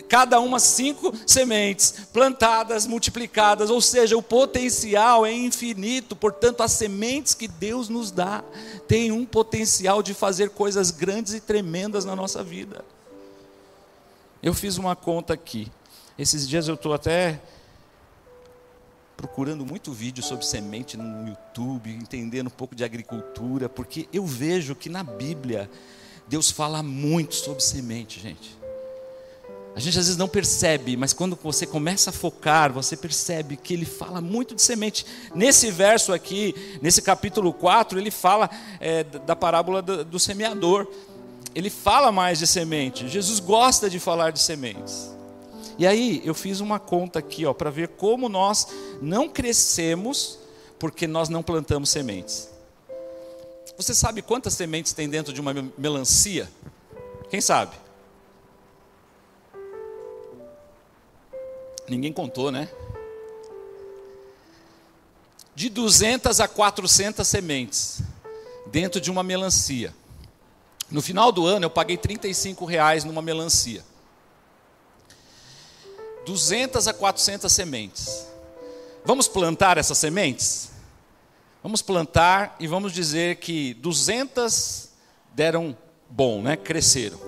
cada 0.10 0.40
uma 0.40 0.60
cinco 0.60 1.14
sementes 1.28 1.94
plantadas, 2.12 2.88
multiplicadas, 2.88 3.70
ou 3.70 3.80
seja, 3.80 4.18
o 4.18 4.22
potencial 4.24 5.24
é 5.28 5.32
infinito, 5.32 6.16
portanto, 6.16 6.62
as 6.62 6.72
sementes 6.72 7.36
que 7.36 7.48
Deus 7.48 7.88
nos 7.88 8.10
dá 8.10 8.44
têm 8.88 9.12
um 9.12 9.28
potencial 9.28 10.02
de 10.02 10.16
fazer 10.16 10.50
coisas 10.50 10.90
grandes 10.90 11.36
e 11.36 11.40
tremendas 11.40 12.04
na 12.04 12.16
nossa 12.16 12.44
vida. 12.44 12.84
Eu 14.42 14.56
fiz 14.56 14.80
uma 14.80 14.96
conta 14.96 15.36
aqui. 15.36 15.72
Esses 16.18 16.50
dias 16.50 16.68
eu 16.68 16.74
estou 16.74 16.94
até 16.94 17.40
procurando 19.22 19.63
muito 19.63 19.92
vídeo 19.92 20.24
sobre 20.24 20.44
semente 20.44 20.98
no 20.98 21.28
YouTube, 21.28 21.92
entendendo 21.92 22.48
um 22.48 22.51
pouco 22.51 22.74
de 22.74 22.84
agricultura, 22.84 23.70
porque 23.70 24.10
eu 24.12 24.25
vejo 24.25 24.74
que 24.74 24.90
na 24.90 25.04
Bíblia 25.04 25.70
Deus 26.28 26.50
fala 26.50 26.82
muito 26.82 27.36
sobre 27.36 27.62
semente, 27.62 28.20
gente. 28.20 28.58
A 29.75 29.80
gente 29.80 30.00
às 30.00 30.06
vezes 30.06 30.18
não 30.18 30.28
percebe, 30.28 30.98
mas 30.98 31.13
quando 31.13 31.38
você 31.40 31.68
começa 31.68 32.10
a 32.10 32.13
focar, 32.13 32.74
você 32.74 32.98
percebe 32.98 33.56
que 33.58 33.75
ele 33.75 33.86
fala 33.86 34.20
muito 34.22 34.56
de 34.56 34.62
semente. 34.63 35.06
Nesse 35.36 35.70
verso 35.70 36.12
aqui, 36.12 36.80
nesse 36.82 37.04
capítulo 37.04 37.54
4, 37.54 38.00
ele 38.00 38.10
fala 38.10 38.50
é, 38.80 39.04
da 39.04 39.36
parábola 39.36 39.84
do, 39.84 40.04
do 40.04 40.20
semeador 40.20 40.88
ele 41.54 41.70
fala 41.70 42.13
mais 42.13 42.40
de 42.40 42.48
semente. 42.48 43.10
Jesus 43.10 43.42
gosta 43.42 43.90
de 43.90 44.00
falar 44.00 44.32
de 44.32 44.40
sementes. 44.40 45.12
E 45.78 45.88
aí 45.88 46.22
eu 46.25 46.34
fiz 46.34 46.60
uma 46.60 46.80
conta 46.80 47.20
aqui, 47.20 47.46
ó, 47.46 47.54
para 47.54 47.70
ver 47.70 47.90
como 47.90 48.30
nós 48.30 48.68
não 49.01 49.28
crescemos 49.30 50.40
porque 50.78 51.08
nós 51.08 51.30
não 51.30 51.44
plantamos 51.44 51.90
sementes. 51.90 52.50
Você 53.78 53.94
sabe 53.94 54.22
quantas 54.22 54.54
sementes 54.54 54.94
tem 54.94 55.10
dentro 55.10 55.34
de 55.34 55.40
uma 55.40 55.54
melancia? 55.78 56.50
Quem 57.30 57.40
sabe? 57.40 57.75
Ninguém 61.88 62.13
contou, 62.13 62.51
né? 62.51 62.70
De 65.54 65.70
200 65.70 66.40
a 66.40 66.48
400 66.48 67.28
sementes 67.28 68.01
dentro 68.68 69.01
de 69.01 69.12
uma 69.12 69.24
melancia. 69.24 69.94
No 70.90 71.01
final 71.01 71.32
do 71.32 71.46
ano 71.46 71.66
eu 71.66 71.70
paguei 71.70 71.98
35 71.98 72.66
reais 72.66 73.04
numa 73.04 73.22
melancia. 73.22 73.84
200 76.25 76.88
a 76.88 76.94
400 76.94 77.51
sementes. 77.51 78.28
Vamos 79.04 79.28
plantar 79.28 79.78
essas 79.78 79.98
sementes? 79.98 80.70
Vamos 81.63 81.82
plantar 81.82 82.56
e 82.60 82.68
vamos 82.68 82.94
dizer 82.94 83.38
que 83.38 83.74
200 83.75 84.90
deram 85.34 85.78
bom, 86.10 86.42
né? 86.42 86.56
Cresceram. 86.56 87.20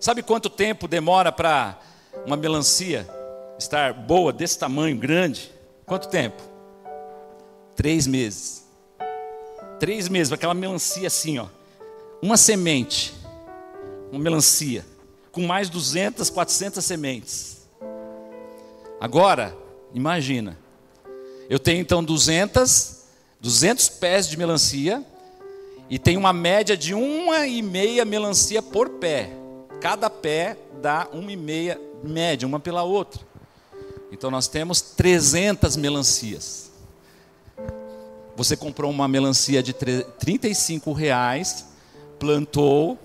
Sabe 0.00 0.22
quanto 0.22 0.50
tempo 0.50 0.88
demora 0.88 1.30
para 1.30 1.78
uma 2.26 2.36
melancia 2.36 3.08
estar 3.58 3.92
boa, 3.92 4.32
desse 4.32 4.58
tamanho, 4.58 4.96
grande? 4.96 5.52
Quanto 5.86 6.08
tempo? 6.08 6.42
Três 7.76 8.06
meses. 8.06 8.66
Três 9.78 10.08
meses, 10.08 10.32
aquela 10.32 10.54
melancia 10.54 11.06
assim, 11.06 11.38
ó 11.38 11.46
uma 12.22 12.36
semente, 12.36 13.12
uma 14.12 14.20
melancia, 14.20 14.86
com 15.32 15.44
mais 15.44 15.68
200, 15.68 16.30
400 16.30 16.84
sementes. 16.84 17.61
Agora, 19.02 19.52
imagina, 19.92 20.56
eu 21.50 21.58
tenho 21.58 21.80
então 21.80 22.04
200, 22.04 23.02
200 23.40 23.88
pés 23.88 24.28
de 24.28 24.36
melancia 24.36 25.04
e 25.90 25.98
tem 25.98 26.16
uma 26.16 26.32
média 26.32 26.76
de 26.76 26.94
uma 26.94 27.44
e 27.48 27.62
meia 27.62 28.04
melancia 28.04 28.62
por 28.62 28.88
pé. 28.88 29.32
Cada 29.80 30.08
pé 30.08 30.56
dá 30.80 31.08
uma 31.12 31.32
e 31.32 31.36
meia 31.36 31.80
média, 32.04 32.46
uma 32.46 32.60
pela 32.60 32.84
outra. 32.84 33.20
Então 34.12 34.30
nós 34.30 34.46
temos 34.46 34.80
300 34.80 35.76
melancias. 35.76 36.70
Você 38.36 38.56
comprou 38.56 38.88
uma 38.88 39.08
melancia 39.08 39.64
de 39.64 39.72
35 39.72 40.92
reais 40.92 41.66
plantou, 42.20 42.96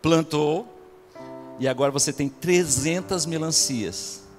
plantou, 0.00 0.66
e 1.58 1.68
agora 1.68 1.92
você 1.92 2.14
tem 2.14 2.30
300 2.30 3.26
melancias. 3.26 4.29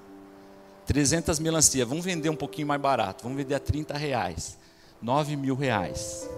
300 0.91 1.39
melancias. 1.39 1.87
Vamos 1.87 2.03
vender 2.03 2.29
um 2.29 2.35
pouquinho 2.35 2.67
mais 2.67 2.81
barato. 2.81 3.23
Vamos 3.23 3.37
vender 3.37 3.55
a 3.55 3.59
30 3.61 3.97
reais. 3.97 4.57
9 5.01 5.37
mil 5.37 5.55
reais. 5.55 6.29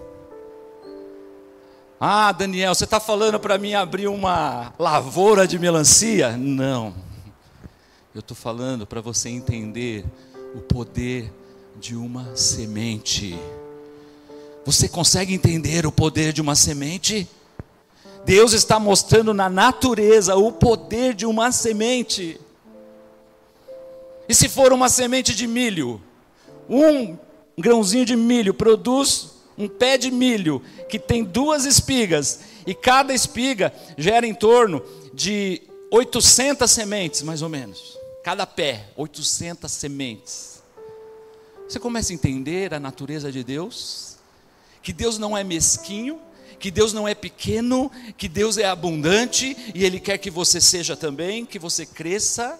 Ah, 2.00 2.31
Daniel, 2.31 2.75
você 2.75 2.83
está 2.83 3.00
falando 3.00 3.39
para 3.39 3.57
mim 3.57 3.74
abrir 3.74 4.07
uma 4.07 4.72
lavoura 4.77 5.48
de 5.48 5.57
melancia? 5.57 6.38
Não. 6.38 6.93
Eu 8.13 8.19
estou 8.19 8.38
falando 8.38 8.86
para 8.86 9.01
você 9.01 9.27
entender 9.27 10.05
o 10.53 10.62
poder 10.62 11.33
de 11.79 11.95
uma 11.95 12.36
semente. 12.36 13.36
Você 14.63 14.88
consegue 14.88 15.33
entender 15.33 15.88
o 15.88 15.91
poder 15.91 16.31
de 16.31 16.41
uma 16.41 16.53
semente? 16.53 17.27
Deus 18.24 18.53
está 18.53 18.79
mostrando 18.79 19.33
na 19.33 19.50
natureza 19.50 20.36
o 20.36 20.51
poder 20.51 21.15
de 21.15 21.25
uma 21.25 21.51
semente. 21.51 22.39
E 24.27 24.34
se 24.34 24.48
for 24.48 24.72
uma 24.72 24.89
semente 24.89 25.36
de 25.36 25.48
milho, 25.48 26.01
um 26.70 27.18
grãozinho 27.58 28.06
de 28.06 28.15
milho 28.15 28.53
produz 28.53 29.32
um 29.58 29.68
pé 29.68 29.98
de 29.98 30.10
milho 30.10 30.62
que 30.89 30.98
tem 30.98 31.24
duas 31.24 31.65
espigas, 31.65 32.39
e 32.65 32.74
cada 32.74 33.13
espiga 33.13 33.74
gera 33.98 34.25
em 34.25 34.34
torno 34.34 34.82
de 35.13 35.62
800 35.92 36.70
sementes, 36.72 37.22
mais 37.22 37.42
ou 37.42 37.50
menos. 37.50 37.98
Cada 38.24 38.48
pé, 38.48 38.88
800 38.96 39.72
sementes. 39.72 40.63
Você 41.68 41.80
começa 41.80 42.12
a 42.12 42.15
entender 42.15 42.74
a 42.74 42.80
natureza 42.80 43.32
de 43.32 43.44
Deus? 43.44 44.13
que 44.84 44.92
Deus 44.92 45.18
não 45.18 45.36
é 45.36 45.44
mesquinho, 45.44 46.20
que 46.60 46.70
Deus 46.70 46.92
não 46.92 47.08
é 47.08 47.15
pequeno, 47.15 47.89
que 48.18 48.27
Deus 48.27 48.58
é 48.58 48.65
abundante 48.65 49.56
e 49.74 49.84
Ele 49.84 50.00
quer 50.00 50.18
que 50.18 50.30
você 50.30 50.60
seja 50.60 50.96
também, 50.96 51.46
que 51.46 51.58
você 51.58 51.86
cresça. 51.86 52.60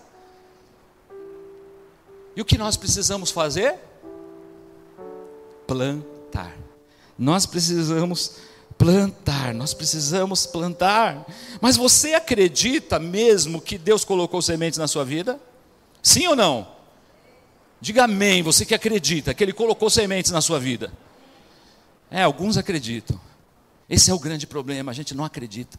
E 2.36 2.42
o 2.42 2.46
que 2.46 2.58
nós 2.58 2.76
precisamos 2.78 3.32
fazer? 3.32 3.76
Plantar. 5.68 6.56
Nós 7.18 7.46
precisamos 7.46 8.38
plantar, 8.78 9.54
nós 9.54 9.74
precisamos 9.74 10.46
plantar. 10.46 11.26
Mas 11.62 11.78
você 11.78 12.16
acredita 12.16 13.00
mesmo 13.00 13.62
que 13.62 13.78
Deus 13.78 14.04
colocou 14.04 14.42
sementes 14.42 14.80
na 14.80 14.88
sua 14.88 15.06
vida? 15.06 15.40
Sim 16.02 16.28
ou 16.28 16.36
não? 16.36 16.68
Diga 17.80 18.06
amém, 18.06 18.42
você 18.42 18.66
que 18.66 18.74
acredita 18.74 19.34
que 19.34 19.44
Ele 19.44 19.54
colocou 19.54 19.90
sementes 19.90 20.32
na 20.32 20.42
sua 20.42 20.60
vida. 20.60 20.92
É, 22.10 22.24
alguns 22.24 22.58
acreditam. 22.58 23.20
Esse 23.90 24.10
é 24.10 24.14
o 24.14 24.20
grande 24.20 24.48
problema, 24.48 24.92
a 24.92 24.96
gente 24.96 25.14
não 25.14 25.26
acredita. 25.26 25.78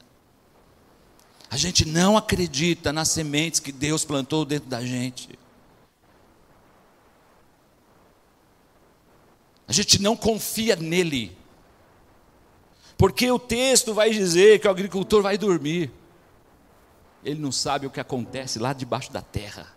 A 1.50 1.56
gente 1.56 1.84
não 1.84 2.16
acredita 2.16 2.92
nas 2.92 3.08
sementes 3.08 3.60
que 3.60 3.72
Deus 3.72 4.04
plantou 4.04 4.44
dentro 4.44 4.68
da 4.68 4.84
gente. 4.84 5.38
A 9.66 9.72
gente 9.72 10.00
não 10.00 10.16
confia 10.16 10.76
nele. 10.76 11.36
Porque 12.96 13.30
o 13.30 13.38
texto 13.38 13.92
vai 13.92 14.10
dizer 14.10 14.60
que 14.60 14.68
o 14.68 14.70
agricultor 14.70 15.22
vai 15.22 15.36
dormir. 15.36 15.90
Ele 17.24 17.40
não 17.40 17.50
sabe 17.50 17.86
o 17.86 17.90
que 17.90 18.00
acontece 18.00 18.58
lá 18.58 18.72
debaixo 18.72 19.12
da 19.12 19.22
terra. 19.22 19.73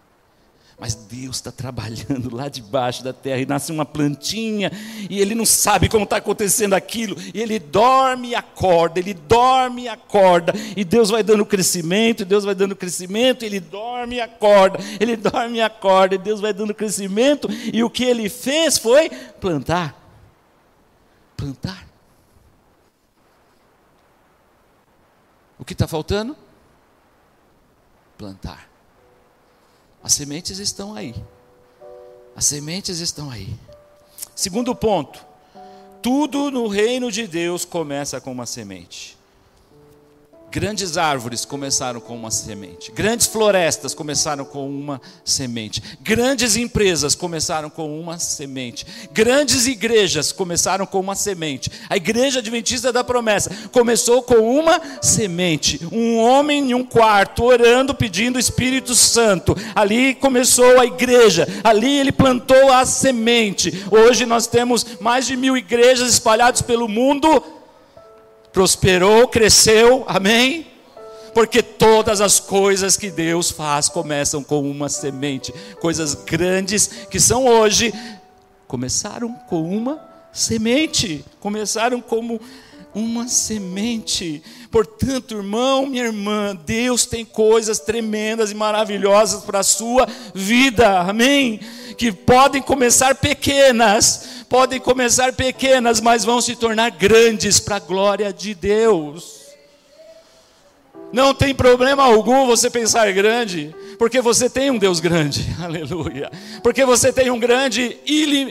Mas 0.80 0.94
Deus 0.94 1.38
está 1.38 1.52
trabalhando 1.52 2.34
lá 2.34 2.48
debaixo 2.50 3.04
da 3.04 3.12
terra 3.12 3.42
e 3.42 3.48
nasce 3.48 3.72
uma 3.72 3.84
plantinha 3.84 4.72
e 5.10 5.20
ele 5.20 5.34
não 5.34 5.46
sabe 5.46 5.90
como 5.90 6.04
está 6.04 6.18
acontecendo 6.18 6.76
aquilo. 6.76 7.18
E 7.34 7.42
ele 7.42 7.58
dorme 7.58 8.30
e 8.30 8.36
acorda, 8.36 9.00
ele 9.00 9.16
dorme 9.16 9.84
e 9.84 9.88
acorda. 9.88 10.54
E 10.76 10.86
Deus 10.86 11.10
vai 11.10 11.24
dando 11.24 11.44
crescimento, 11.48 12.22
e 12.22 12.26
Deus 12.26 12.44
vai 12.44 12.54
dando 12.54 12.76
crescimento, 12.76 13.44
ele 13.44 13.60
dorme 13.60 14.18
e 14.18 14.22
acorda, 14.22 14.78
ele 15.00 15.16
dorme 15.16 15.58
e 15.58 15.62
acorda, 15.62 16.14
e 16.14 16.20
Deus 16.20 16.40
vai 16.40 16.54
dando 16.54 16.76
crescimento. 16.76 17.48
E 17.74 17.84
o 17.84 17.90
que 17.90 18.04
ele 18.04 18.30
fez 18.30 18.78
foi 18.78 19.10
plantar. 19.10 19.96
Plantar. 21.36 21.88
O 25.58 25.66
que 25.66 25.74
está 25.74 25.88
faltando? 25.88 26.38
Plantar. 28.16 28.67
As 30.08 30.14
sementes 30.14 30.60
estão 30.60 30.96
aí. 30.96 31.14
As 32.34 32.46
sementes 32.46 33.02
estão 33.02 33.30
aí. 33.30 33.54
Segundo 34.34 34.74
ponto, 34.74 35.20
tudo 36.02 36.50
no 36.50 36.70
reino 36.70 37.12
de 37.12 37.28
Deus 37.28 37.66
começa 37.66 38.22
com 38.22 38.32
uma 38.32 38.46
semente. 38.46 39.17
Grandes 40.50 40.98
árvores 40.98 41.44
começaram 41.44 42.00
com 42.00 42.16
uma 42.16 42.32
semente. 42.32 42.90
Grandes 42.94 43.28
florestas 43.28 43.94
começaram 43.94 44.46
com 44.46 44.68
uma 44.68 45.02
semente. 45.26 45.84
Grandes 46.02 46.56
empresas 46.56 47.14
começaram 47.16 47.70
com 47.70 48.00
uma 48.00 48.18
semente. 48.18 48.86
Grandes 49.12 49.68
igrejas 49.68 50.32
começaram 50.32 50.86
com 50.86 51.02
uma 51.02 51.16
semente. 51.16 51.70
A 51.90 51.98
igreja 51.98 52.40
adventista 52.40 52.94
da 52.94 53.04
promessa 53.04 53.52
começou 53.74 54.24
com 54.24 54.36
uma 54.36 54.82
semente. 55.02 55.86
Um 55.92 56.18
homem 56.18 56.72
em 56.72 56.74
um 56.74 56.84
quarto 56.84 57.44
orando, 57.44 57.94
pedindo 57.94 58.38
o 58.38 58.40
Espírito 58.40 58.96
Santo. 58.96 59.54
Ali 59.76 60.16
começou 60.16 60.80
a 60.80 60.86
igreja. 60.86 61.46
Ali 61.62 62.00
ele 62.00 62.12
plantou 62.14 62.72
a 62.72 62.86
semente. 62.86 63.84
Hoje 63.92 64.26
nós 64.26 64.48
temos 64.48 64.86
mais 65.02 65.28
de 65.28 65.36
mil 65.36 65.58
igrejas 65.58 66.10
espalhadas 66.10 66.62
pelo 66.62 66.88
mundo 66.88 67.44
prosperou, 68.52 69.28
cresceu, 69.28 70.04
amém? 70.08 70.68
Porque 71.34 71.62
todas 71.62 72.20
as 72.20 72.40
coisas 72.40 72.98
que 72.98 73.12
Deus 73.12 73.52
faz 73.52 73.88
começam 73.90 74.44
com 74.44 74.70
uma 74.70 74.90
semente. 74.90 75.54
Coisas 75.80 76.16
grandes 76.16 76.88
que 77.12 77.20
são 77.20 77.46
hoje, 77.46 77.94
começaram 78.68 79.34
com 79.48 79.62
uma 79.62 80.02
semente. 80.34 81.24
Começaram 81.40 82.02
como 82.02 82.42
uma 82.94 83.28
semente. 83.28 84.42
Portanto, 84.72 85.36
irmão, 85.38 85.86
minha 85.86 86.06
irmã, 86.06 86.58
Deus 86.66 87.06
tem 87.06 87.24
coisas 87.24 87.80
tremendas 87.80 88.52
e 88.52 88.56
maravilhosas 88.56 89.44
para 89.44 89.60
a 89.60 89.64
sua 89.64 90.08
vida, 90.34 91.02
amém? 91.02 91.60
Que 91.98 92.12
podem 92.12 92.62
começar 92.62 93.16
pequenas, 93.16 94.37
podem 94.50 94.80
começar 94.80 95.34
pequenas, 95.34 96.00
mas 96.02 96.24
vão 96.24 96.42
se 96.42 96.56
tornar 96.56 96.92
grandes 96.92 97.60
para 97.60 97.78
a 97.78 97.80
glória 97.80 98.32
de 98.32 98.54
Deus. 98.54 99.48
Não 101.12 101.34
tem 101.34 101.56
problema 101.56 102.04
algum 102.04 102.46
você 102.46 102.70
pensar 102.70 103.12
grande, 103.14 103.74
porque 103.98 104.22
você 104.22 104.50
tem 104.50 104.70
um 104.70 104.78
Deus 104.78 105.00
grande, 105.00 105.48
aleluia. 105.64 106.30
Porque 106.62 106.84
você 106.86 107.14
tem 107.14 107.30
um 107.32 107.40
grande, 107.40 107.98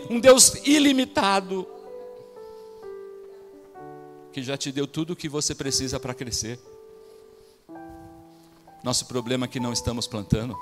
um 0.08 0.18
Deus 0.18 0.54
ilimitado, 0.64 1.66
que 4.32 4.42
já 4.42 4.56
te 4.56 4.72
deu 4.72 4.86
tudo 4.86 5.12
o 5.12 5.16
que 5.16 5.28
você 5.28 5.54
precisa 5.54 6.00
para 6.00 6.14
crescer. 6.14 6.58
Nosso 8.82 9.06
problema 9.06 9.46
é 9.46 9.48
que 9.48 9.60
não 9.60 9.72
estamos 9.72 10.06
plantando. 10.06 10.56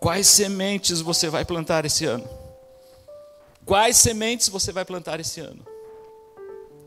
Quais 0.00 0.26
sementes 0.26 1.00
você 1.00 1.28
vai 1.28 1.44
plantar 1.44 1.84
esse 1.84 2.04
ano? 2.04 2.28
Quais 3.68 3.98
sementes 3.98 4.48
você 4.48 4.72
vai 4.72 4.82
plantar 4.82 5.20
esse 5.20 5.40
ano? 5.40 5.62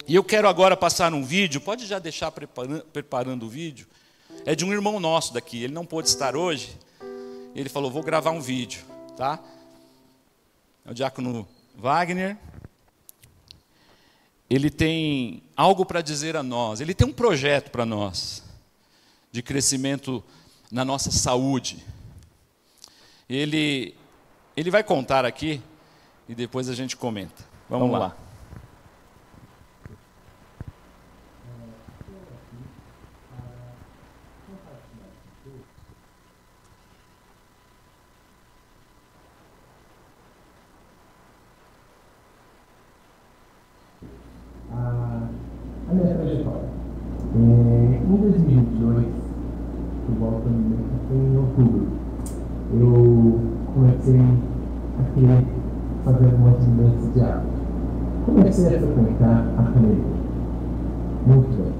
E 0.07 0.15
eu 0.15 0.23
quero 0.23 0.47
agora 0.47 0.75
passar 0.75 1.13
um 1.13 1.23
vídeo, 1.23 1.61
pode 1.61 1.85
já 1.85 2.00
deixar 2.00 2.31
preparando, 2.31 3.45
o 3.45 3.47
vídeo. 3.47 3.85
É 4.47 4.55
de 4.55 4.65
um 4.65 4.73
irmão 4.73 5.00
nosso 5.00 5.31
daqui, 5.31 5.63
ele 5.63 5.73
não 5.73 5.85
pôde 5.85 6.09
estar 6.09 6.35
hoje. 6.35 6.75
Ele 7.53 7.69
falou: 7.69 7.91
Vou 7.91 8.01
gravar 8.01 8.31
um 8.31 8.41
vídeo, 8.41 8.83
tá? 9.15 9.39
É 10.83 10.89
o 10.89 10.93
diácono 10.95 11.47
Wagner. 11.75 12.35
Ele 14.50 14.71
tem 14.71 15.43
algo 15.55 15.85
para 15.85 16.01
dizer 16.01 16.35
a 16.35 16.41
nós, 16.41 16.81
ele 16.81 16.95
tem 16.95 17.07
um 17.07 17.13
projeto 17.13 17.69
para 17.69 17.85
nós, 17.85 18.43
de 19.31 19.43
crescimento 19.43 20.23
na 20.71 20.83
nossa 20.83 21.11
saúde. 21.11 21.85
Ele, 23.29 23.93
ele 24.57 24.71
vai 24.71 24.83
contar 24.83 25.25
aqui 25.25 25.61
e 26.31 26.35
depois 26.35 26.69
a 26.69 26.73
gente 26.73 26.95
comenta. 26.95 27.43
Vamos, 27.69 27.89
Vamos 27.89 27.99
lá. 27.99 28.08
lá. 28.08 28.15
a 45.89 45.93
minha 45.93 46.15
trajetória. 46.15 46.69
É, 47.36 48.01
em 48.01 48.15
2022, 48.15 49.06
por 50.06 50.15
volta 50.15 50.47
em 50.47 51.38
outubro, 51.38 51.88
eu 52.73 53.41
comecei 53.73 54.21
a 54.97 55.13
querer 55.13 55.62
fazer 56.03 56.25
algumas 56.25 56.65
mudanças 56.65 57.13
de 57.13 57.21
hábito. 57.21 57.62
Comecei 58.25 58.67
a 58.67 58.79
frequentar 58.79 59.45
a 59.58 59.62
academia. 59.62 60.21
Muito 61.27 61.58
bem. 61.58 61.73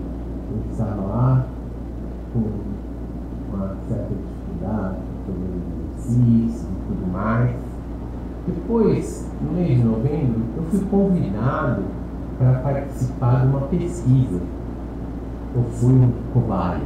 Eu 0.52 0.72
estava 0.72 1.02
lá 1.02 1.46
com 2.34 2.40
uma 3.54 3.76
certa 3.88 4.14
dificuldade 4.14 4.98
sobre 5.26 5.44
exercício 5.98 6.68
e 6.70 6.88
tudo 6.88 7.12
mais. 7.12 7.56
Depois, 8.48 9.30
no 9.42 9.54
mês 9.54 9.78
de 9.78 9.84
novembro, 9.84 10.42
eu 10.58 10.64
fui 10.64 10.80
convidado 10.90 11.84
para 12.38 12.60
participar 12.60 13.42
de 13.42 13.48
uma 13.48 13.62
pesquisa. 13.62 14.40
Eu 15.56 15.64
fui 15.64 15.94
um 15.94 16.12
cobaia. 16.34 16.82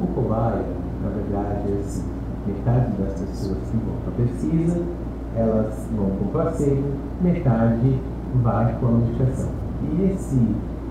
o 0.00 0.06
cobaia, 0.06 0.64
na 1.02 1.08
verdade, 1.10 1.72
é 1.72 1.80
assim, 1.80 2.04
metade 2.46 2.92
das 2.98 3.20
pessoas 3.20 3.58
que 3.70 3.76
vão 3.76 3.96
para 4.04 4.24
pesquisa 4.24 4.82
elas 5.36 5.74
vão 5.94 6.10
com 6.10 6.26
placebo, 6.28 6.82
metade 7.20 7.98
vai 8.42 8.76
com 8.78 8.86
a 8.86 8.90
medicação. 8.92 9.48
E 9.82 10.04
esse, 10.04 10.40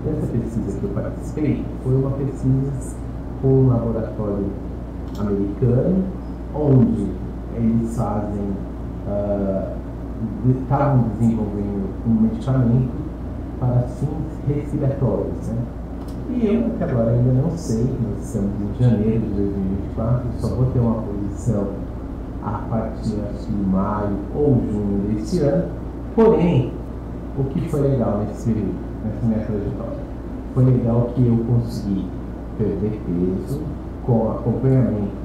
essa 0.06 0.26
pesquisa 0.26 0.78
que 0.78 0.84
eu 0.84 0.90
participei 0.90 1.64
foi 1.82 1.94
uma 1.94 2.10
pesquisa 2.10 2.96
com 3.40 3.48
um 3.48 3.68
laboratório 3.68 4.46
americano, 5.18 6.04
onde 6.54 7.08
eles 7.56 7.96
fazem, 7.96 8.52
estavam 10.48 11.00
uh, 11.00 11.08
desenvolvendo 11.18 11.88
um 12.06 12.22
medicamento 12.22 13.04
para 13.58 13.82
fins 13.82 14.56
respiratórios. 14.56 15.48
Né? 15.48 15.62
E 16.30 16.46
eu, 16.46 16.70
que 16.76 16.84
agora 16.84 17.10
ainda 17.10 17.32
não 17.32 17.50
sei, 17.56 17.84
nós 18.02 18.24
estamos 18.24 18.52
em 18.60 18.82
janeiro 18.82 19.20
de 19.20 19.34
2024, 19.34 20.22
só 20.38 20.48
vou 20.54 20.66
ter 20.66 20.80
uma 20.80 21.02
posição 21.34 21.74
a 22.42 22.58
partir 22.68 23.16
de 23.46 23.52
maio 23.52 24.18
ou 24.34 24.62
junho 24.70 25.14
deste 25.14 25.40
ano. 25.40 25.72
Porém, 26.14 26.72
o 27.36 27.44
que 27.44 27.68
foi 27.68 27.80
legal 27.80 28.18
nesse 28.18 28.46
período, 28.46 28.74
nessa 29.04 29.26
minha 29.26 29.44
trajetória? 29.44 30.04
Foi 30.54 30.64
legal 30.64 31.12
que 31.14 31.26
eu 31.26 31.44
consegui 31.44 32.08
perder 32.56 33.00
peso 33.04 33.62
com 34.06 34.30
acompanhamento 34.30 35.16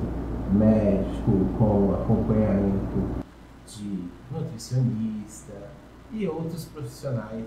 médico, 0.51 1.45
com 1.59 1.93
acompanhamento 1.93 3.25
de 3.67 4.05
nutricionista 4.31 5.53
e 6.11 6.27
outros 6.27 6.65
profissionais 6.65 7.45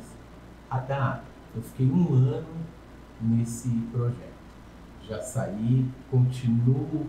área. 0.70 1.22
Eu 1.54 1.62
fiquei 1.62 1.90
um 1.90 2.14
ano 2.14 2.46
nesse 3.20 3.68
projeto. 3.92 4.32
Já 5.08 5.20
saí, 5.20 5.86
continuo 6.10 7.06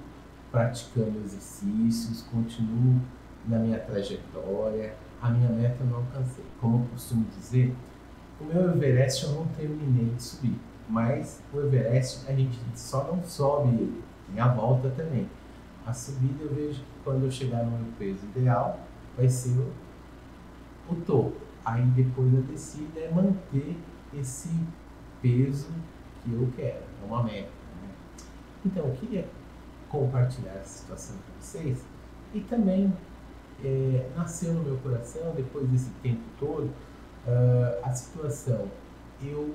praticando 0.53 1.19
exercícios, 1.25 2.21
continuo 2.31 3.01
na 3.47 3.57
minha 3.57 3.79
trajetória, 3.79 4.93
a 5.19 5.31
minha 5.31 5.49
meta 5.49 5.77
eu 5.79 5.87
não 5.87 5.97
alcancei. 5.97 6.45
Como 6.61 6.83
eu 6.83 6.89
costumo 6.91 7.25
dizer, 7.35 7.75
o 8.39 8.43
meu 8.43 8.69
Everest 8.69 9.25
eu 9.25 9.31
não 9.31 9.47
terminei 9.47 10.13
de 10.13 10.21
subir, 10.21 10.55
mas 10.87 11.41
o 11.51 11.59
Everest 11.59 12.29
a 12.29 12.35
gente 12.35 12.59
só 12.75 13.03
não 13.05 13.23
sobe 13.23 13.69
ele, 13.69 14.03
tem 14.27 14.39
a 14.39 14.47
volta 14.49 14.91
também. 14.91 15.27
A 15.87 15.91
subida 15.91 16.43
eu 16.43 16.53
vejo 16.53 16.81
que 16.81 17.03
quando 17.03 17.23
eu 17.23 17.31
chegar 17.31 17.63
no 17.65 17.71
meu 17.71 17.91
peso 17.97 18.23
ideal, 18.35 18.79
vai 19.17 19.27
ser 19.27 19.57
o, 19.57 19.73
o 20.87 20.95
topo. 21.01 21.35
Aí 21.65 21.83
depois 21.87 22.31
a 22.37 22.41
descida 22.41 22.99
é 22.99 23.11
manter 23.11 23.75
esse 24.13 24.49
peso 25.19 25.71
que 26.21 26.31
eu 26.31 26.47
quero, 26.55 26.83
é 27.01 27.05
uma 27.07 27.23
meta. 27.23 27.49
Né? 27.81 27.89
Então, 28.65 28.85
eu 28.85 28.93
queria 28.93 29.27
compartilhar 29.93 30.53
essa 30.53 30.79
situação 30.79 31.15
com 31.17 31.39
vocês. 31.39 31.85
E 32.33 32.39
também 32.41 32.91
é, 33.63 34.09
nasceu 34.17 34.53
no 34.55 34.63
meu 34.63 34.77
coração, 34.77 35.33
depois 35.35 35.69
desse 35.69 35.91
tempo 36.01 36.23
todo, 36.39 36.65
uh, 36.65 37.79
a 37.83 37.91
situação. 37.93 38.67
Eu 39.21 39.53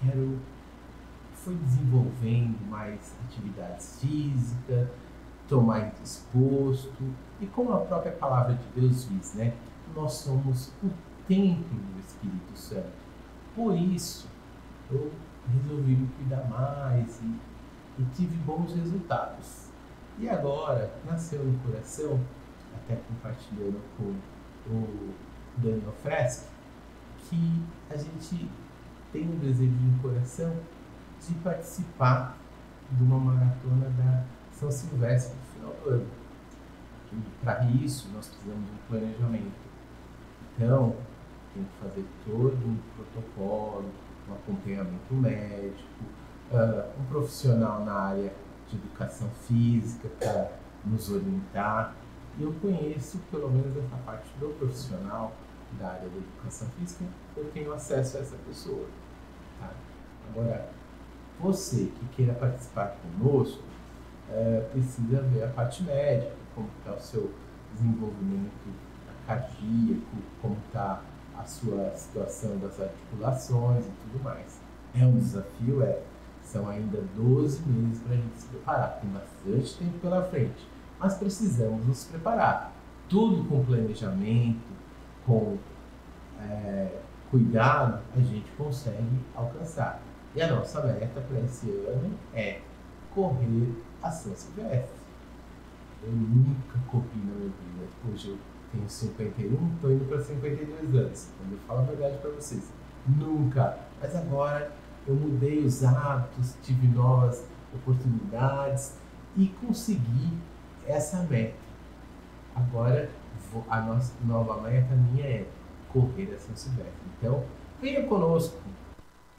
quero. 0.00 0.38
Fui 1.34 1.56
desenvolvendo 1.56 2.56
mais 2.70 3.16
atividades 3.26 3.98
físicas, 4.00 4.88
estou 5.42 5.60
mais 5.60 5.92
disposto. 6.00 7.02
E 7.40 7.46
como 7.46 7.72
a 7.72 7.80
própria 7.80 8.12
palavra 8.12 8.54
de 8.54 8.80
Deus 8.80 9.08
diz, 9.08 9.34
né? 9.34 9.52
Nós 9.92 10.12
somos 10.12 10.68
o 10.84 10.88
templo 11.26 11.64
do 11.64 11.98
Espírito 11.98 12.56
Santo. 12.56 12.92
Por 13.56 13.76
isso, 13.76 14.28
eu 14.88 15.10
resolvi 15.52 15.96
me 15.96 16.06
cuidar 16.16 16.48
mais 16.48 17.20
e 17.22 17.51
e 17.98 18.04
tive 18.14 18.36
bons 18.38 18.74
resultados. 18.74 19.68
E 20.18 20.28
agora 20.28 20.92
nasceu 21.04 21.44
no 21.44 21.58
coração 21.60 22.20
até 22.74 22.96
compartilhando 23.08 23.80
com 23.96 24.14
o 24.70 25.14
Daniel 25.56 25.92
Fresco, 26.02 26.48
que 27.28 27.62
a 27.90 27.96
gente 27.96 28.48
tem 29.12 29.28
um 29.28 29.38
desejo 29.38 29.72
no 29.72 30.02
coração 30.02 30.56
de 31.20 31.34
participar 31.34 32.36
de 32.90 33.02
uma 33.02 33.18
maratona 33.18 33.88
da 33.90 34.24
São 34.52 34.70
Silvestre 34.70 35.36
no 35.36 35.54
final 35.54 35.82
do 35.82 35.90
ano. 35.90 36.06
E 37.12 37.44
para 37.44 37.64
isso 37.64 38.08
nós 38.14 38.28
precisamos 38.28 38.64
de 38.66 38.72
um 38.72 38.78
planejamento. 38.88 39.52
Então, 40.56 40.96
tem 41.54 41.64
que 41.64 41.70
fazer 41.80 42.04
todo 42.24 42.56
um 42.66 42.78
protocolo, 42.96 43.90
um 44.28 44.34
acompanhamento 44.34 45.14
médico, 45.14 46.04
uh, 46.52 47.00
um 47.00 47.04
profissional 47.06 47.84
na 47.84 47.92
área 47.92 48.32
de 48.68 48.76
educação 48.76 49.28
física 49.46 50.08
para 50.18 50.52
nos 50.84 51.10
orientar. 51.10 51.94
E 52.38 52.42
eu 52.42 52.52
conheço, 52.60 53.18
pelo 53.30 53.50
menos 53.50 53.76
essa 53.76 53.96
parte 54.04 54.28
do 54.38 54.56
profissional 54.58 55.32
da 55.78 55.88
área 55.88 56.08
da 56.08 56.16
educação 56.16 56.68
física, 56.78 57.04
eu 57.36 57.50
tenho 57.52 57.72
acesso 57.72 58.16
a 58.16 58.20
essa 58.20 58.36
pessoa. 58.46 58.86
Tá? 59.60 59.70
Agora, 60.30 60.68
você 61.40 61.86
que 61.86 62.06
queira 62.16 62.34
participar 62.34 62.96
conosco, 63.02 63.62
é, 64.30 64.66
precisa 64.72 65.20
ver 65.22 65.44
a 65.44 65.48
parte 65.48 65.82
médica, 65.82 66.32
como 66.54 66.68
está 66.78 66.94
o 66.94 67.00
seu 67.00 67.32
desenvolvimento 67.74 68.52
cardíaco, 69.26 70.16
como 70.40 70.56
está 70.66 71.02
a 71.36 71.44
sua 71.44 71.90
situação 71.96 72.58
das 72.58 72.80
articulações 72.80 73.84
e 73.86 73.90
tudo 74.02 74.22
mais. 74.22 74.60
É 74.94 75.04
um 75.04 75.18
desafio, 75.18 75.82
é. 75.82 76.02
São 76.52 76.68
ainda 76.68 77.02
12 77.16 77.66
meses 77.66 78.02
para 78.02 78.12
a 78.12 78.16
gente 78.16 78.36
se 78.36 78.46
preparar. 78.48 79.00
Tem 79.00 79.10
bastante 79.10 79.78
tempo 79.78 79.98
pela 80.00 80.22
frente. 80.22 80.68
Mas 81.00 81.14
precisamos 81.14 81.86
nos 81.86 82.04
preparar. 82.04 82.72
Tudo 83.08 83.48
com 83.48 83.64
planejamento, 83.64 84.60
com 85.26 85.56
é, 86.38 86.98
cuidado, 87.30 88.02
a 88.14 88.20
gente 88.20 88.50
consegue 88.58 89.18
alcançar. 89.34 90.02
E 90.34 90.42
a 90.42 90.54
nossa 90.54 90.82
meta 90.82 91.22
para 91.22 91.40
esse 91.40 91.70
ano 91.70 92.12
é 92.34 92.60
correr 93.14 93.72
a 94.02 94.10
São 94.10 94.34
Silvestre. 94.36 95.00
Eu 96.02 96.12
nunca 96.12 96.78
corri 96.86 97.06
na 97.14 97.32
minha 97.32 97.48
vida. 97.48 98.12
Hoje 98.12 98.28
eu 98.28 98.38
tenho 98.70 98.90
51, 98.90 99.74
estou 99.74 99.90
indo 99.90 100.04
para 100.06 100.20
52 100.20 100.94
anos. 100.96 101.30
Quando 101.38 101.52
eu 101.52 101.58
falo 101.66 101.78
a 101.78 101.82
verdade 101.84 102.18
para 102.18 102.30
vocês, 102.32 102.70
nunca. 103.06 103.78
Mas 104.02 104.14
agora 104.14 104.81
eu 105.06 105.14
mudei 105.14 105.64
os 105.64 105.82
hábitos, 105.84 106.54
tive 106.62 106.86
novas 106.86 107.44
oportunidades 107.74 108.94
e 109.36 109.46
consegui 109.60 110.38
essa 110.86 111.22
meta. 111.24 111.54
Agora 112.54 113.10
a 113.68 113.80
nossa 113.80 114.12
nova 114.24 114.60
meta 114.60 114.94
minha 114.94 115.24
é 115.24 115.46
correr 115.92 116.34
a 116.34 116.38
São 116.38 116.54
Silvestre. 116.54 116.92
Então, 117.18 117.44
venha 117.80 118.06
conosco. 118.06 118.56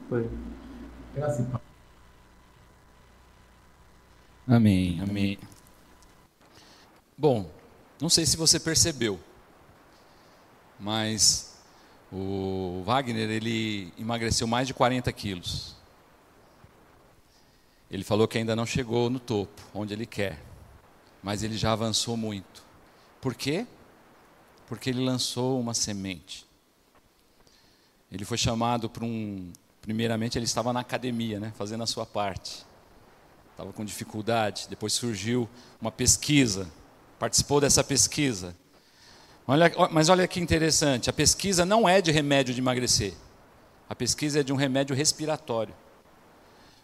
Foi. 0.10 0.30
Graças 1.15 1.45
Amém, 4.47 4.99
amém. 5.02 5.39
Bom, 7.17 7.49
não 8.02 8.10
sei 8.10 8.26
se 8.26 8.36
você 8.36 8.60
percebeu, 8.60 9.17
mas 10.78 11.52
o 12.13 12.84
Wagner 12.86 13.30
ele 13.30 13.91
emagreceu 13.97 14.45
mais 14.45 14.67
de 14.67 14.73
40 14.73 15.12
quilos. 15.12 15.76
Ele 17.89 18.04
falou 18.04 18.28
que 18.28 18.38
ainda 18.38 18.56
não 18.56 18.65
chegou 18.65 19.10
no 19.10 19.19
topo, 19.19 19.62
onde 19.73 19.93
ele 19.93 20.06
quer, 20.06 20.39
mas 21.21 21.43
ele 21.43 21.58
já 21.58 21.71
avançou 21.73 22.15
muito. 22.15 22.63
Por 23.19 23.36
quê? 23.36 23.65
Porque 24.67 24.89
ele 24.89 25.04
lançou 25.04 25.60
uma 25.60 25.73
semente. 25.73 26.45
Ele 28.12 28.26
foi 28.26 28.38
chamado 28.38 28.89
para 28.89 29.04
um. 29.04 29.52
Primeiramente, 29.82 30.38
ele 30.38 30.45
estava 30.45 30.71
na 30.71 30.80
academia, 30.80 31.39
né, 31.39 31.52
fazendo 31.58 31.84
a 31.84 31.88
sua 31.88 32.06
parte. 32.06 32.65
Estava 33.52 33.73
com 33.73 33.84
dificuldade. 33.84 34.67
Depois 34.69 34.93
surgiu 34.93 35.49
uma 35.82 35.91
pesquisa 35.91 36.71
participou 37.23 37.62
dessa 37.62 37.82
pesquisa. 37.82 38.54
Olha, 39.45 39.71
mas 39.91 40.08
olha 40.08 40.27
que 40.27 40.39
interessante, 40.39 41.10
a 41.10 41.13
pesquisa 41.13 41.65
não 41.65 41.88
é 41.88 42.01
de 42.01 42.12
remédio 42.12 42.53
de 42.53 42.62
emagrecer. 42.62 43.13
A 43.89 43.95
pesquisa 43.95 44.39
é 44.39 44.43
de 44.43 44.53
um 44.53 44.56
remédio 44.56 44.95
respiratório. 44.95 45.75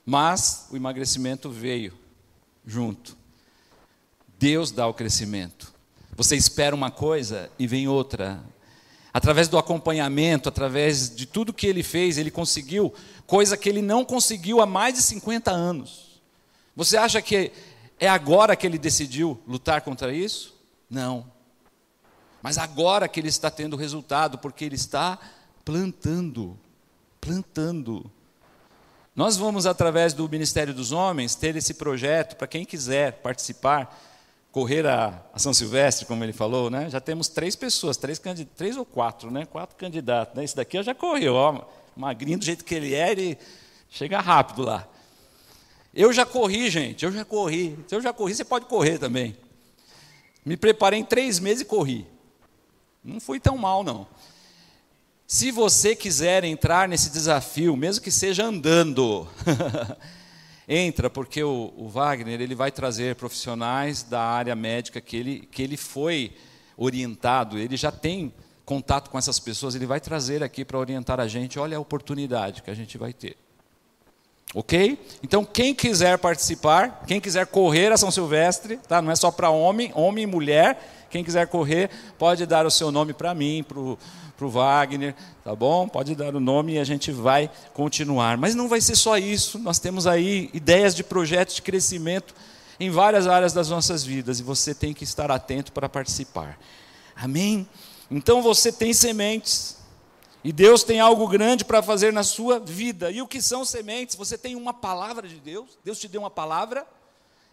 Mas 0.06 0.68
o 0.70 0.76
emagrecimento 0.76 1.50
veio 1.50 1.98
junto. 2.66 3.18
Deus 4.38 4.72
dá 4.72 4.88
o 4.88 4.94
crescimento. 4.94 5.74
Você 6.16 6.36
espera 6.36 6.76
uma 6.76 6.92
coisa 6.92 7.50
e 7.58 7.66
vem 7.66 7.88
outra. 7.88 8.44
Através 9.14 9.48
do 9.48 9.58
acompanhamento, 9.58 10.50
através 10.50 11.16
de 11.16 11.26
tudo 11.26 11.54
que 11.54 11.66
ele 11.66 11.82
fez, 11.82 12.18
ele 12.18 12.30
conseguiu 12.30 12.94
coisa 13.26 13.56
que 13.56 13.70
ele 13.70 13.82
não 13.82 14.04
conseguiu 14.04 14.62
há 14.62 14.66
mais 14.66 14.96
de 14.96 15.02
50 15.02 15.50
anos. 15.50 16.22
Você 16.76 16.98
acha 16.98 17.22
que 17.22 17.52
é 18.00 18.08
agora 18.08 18.56
que 18.56 18.68
ele 18.68 18.78
decidiu 18.78 19.42
lutar 19.48 19.82
contra 19.82 20.14
isso? 20.14 20.56
Não. 20.90 21.26
Mas 22.42 22.58
agora 22.58 23.08
que 23.08 23.20
ele 23.20 23.28
está 23.28 23.52
tendo 23.52 23.76
resultado, 23.76 24.38
porque 24.38 24.66
ele 24.66 24.76
está 24.76 25.20
plantando. 25.66 26.58
Plantando. 27.20 28.10
Nós 29.16 29.36
vamos, 29.36 29.66
através 29.66 30.14
do 30.14 30.30
Ministério 30.30 30.74
dos 30.74 30.92
Homens, 30.92 31.36
ter 31.36 31.56
esse 31.56 31.74
projeto 31.74 32.38
para 32.38 32.48
quem 32.48 32.64
quiser 32.64 33.14
participar, 33.22 34.00
correr 34.52 34.86
a, 34.88 35.22
a, 35.34 35.40
São 35.40 35.54
Silvestre, 35.54 36.06
como 36.06 36.24
ele 36.24 36.32
falou, 36.32 36.70
né? 36.70 36.90
Já 36.90 37.02
temos 37.02 37.28
três 37.28 37.56
pessoas, 37.56 37.98
três, 37.98 38.22
três 38.56 38.78
ou 38.78 38.86
quatro, 38.86 39.30
né? 39.30 39.46
Quatro 39.46 39.76
candidatos. 39.76 40.36
Né? 40.36 40.46
Esse 40.46 40.56
daqui 40.56 40.82
já 40.82 40.96
correu, 40.96 41.36
ó, 41.36 41.66
magrinho 41.96 42.40
do 42.40 42.46
jeito 42.46 42.64
que 42.64 42.74
ele 42.74 42.96
é, 42.96 43.12
ele 43.12 43.38
chega 43.90 44.22
rápido 44.22 44.64
lá. 44.64 44.88
Eu 45.94 46.14
já 46.14 46.26
corri, 46.26 46.70
gente, 46.70 47.04
eu 47.04 47.12
já 47.12 47.26
corri. 47.26 47.78
Se 47.88 47.96
eu 47.96 48.02
já 48.02 48.14
corri, 48.14 48.34
você 48.34 48.46
pode 48.46 48.68
correr 48.68 49.00
também. 49.00 49.36
Me 50.46 50.56
preparei 50.56 51.00
em 51.00 51.04
três 51.04 51.40
meses 51.40 51.62
e 51.62 51.66
corri. 51.66 52.08
Não 53.04 53.20
fui 53.20 53.40
tão 53.40 53.58
mal, 53.58 53.84
não. 53.84 54.08
Se 55.26 55.52
você 55.52 55.96
quiser 55.96 56.44
entrar 56.44 56.88
nesse 56.88 57.10
desafio, 57.12 57.78
mesmo 57.78 58.04
que 58.04 58.10
seja 58.10 58.44
andando, 58.44 59.28
entra, 60.68 61.10
porque 61.10 61.44
o, 61.44 61.74
o, 61.78 61.88
Wagner 61.88 62.42
ele 62.42 62.56
vai 62.56 62.72
trazer 62.72 63.16
profissionais 63.16 64.02
da 64.02 64.22
área 64.22 64.56
médica 64.56 65.00
que 65.00 65.16
ele, 65.16 65.48
que 65.52 65.62
ele 65.62 65.78
foi 65.78 66.34
orientado, 66.76 67.60
ele 67.60 67.78
já 67.78 67.92
tem 67.92 68.34
contato 68.66 69.10
com 69.10 69.18
essas 69.18 69.40
pessoas, 69.40 69.76
ele 69.76 69.86
vai 69.86 70.00
trazer 70.00 70.44
aqui 70.44 70.66
para 70.66 70.78
orientar 70.78 71.20
a 71.20 71.28
gente. 71.28 71.60
Olha 71.60 71.78
a 71.78 71.80
oportunidade 71.80 72.62
que 72.62 72.70
a 72.70 72.76
gente 72.76 72.98
vai 72.98 73.14
ter. 73.14 73.36
Ok? 74.54 74.98
Então, 75.22 75.46
quem 75.46 75.76
quiser 75.76 76.18
participar, 76.18 77.04
quem 77.06 77.22
quiser 77.22 77.46
correr 77.46 77.92
a 77.92 77.98
São 77.98 78.10
Silvestre, 78.10 78.78
tá? 78.78 79.02
não 79.02 79.12
é 79.12 79.16
só 79.16 79.30
para 79.32 79.52
homem, 79.52 79.92
homem 79.94 80.24
e 80.24 80.28
mulher. 80.28 80.99
Quem 81.10 81.24
quiser 81.24 81.48
correr, 81.48 81.90
pode 82.18 82.46
dar 82.46 82.66
o 82.66 82.72
seu 82.72 82.92
nome 82.92 83.14
para 83.14 83.34
mim, 83.34 83.64
para 83.64 83.80
o 83.80 84.50
Wagner, 84.50 85.16
tá 85.44 85.56
bom? 85.56 85.88
Pode 85.88 86.16
dar 86.16 86.36
o 86.36 86.40
nome 86.40 86.74
e 86.74 86.80
a 86.80 86.84
gente 86.84 87.12
vai 87.12 87.50
continuar. 87.74 88.38
Mas 88.38 88.56
não 88.56 88.68
vai 88.68 88.82
ser 88.82 88.96
só 88.96 89.18
isso, 89.18 89.60
nós 89.60 89.80
temos 89.80 90.08
aí 90.08 90.50
ideias 90.54 90.96
de 90.96 91.04
projetos 91.04 91.56
de 91.56 91.62
crescimento 91.62 92.34
em 92.80 92.90
várias 92.90 93.28
áreas 93.28 93.52
das 93.54 93.70
nossas 93.70 94.04
vidas 94.04 94.40
e 94.40 94.44
você 94.44 94.74
tem 94.74 94.94
que 94.94 95.04
estar 95.04 95.30
atento 95.32 95.72
para 95.72 95.90
participar. 95.90 96.58
Amém? 97.16 97.68
Então 98.10 98.42
você 98.42 98.72
tem 98.72 98.94
sementes, 98.94 99.80
e 100.44 100.54
Deus 100.54 100.84
tem 100.84 101.00
algo 101.00 101.28
grande 101.28 101.66
para 101.66 101.84
fazer 101.84 102.14
na 102.14 102.24
sua 102.24 102.60
vida. 102.60 103.12
E 103.12 103.22
o 103.22 103.28
que 103.28 103.42
são 103.42 103.66
sementes? 103.66 104.16
Você 104.16 104.38
tem 104.38 104.56
uma 104.56 104.74
palavra 104.74 105.28
de 105.28 105.36
Deus? 105.36 105.78
Deus 105.84 106.00
te 106.00 106.08
deu 106.08 106.22
uma 106.22 106.30
palavra? 106.30 106.88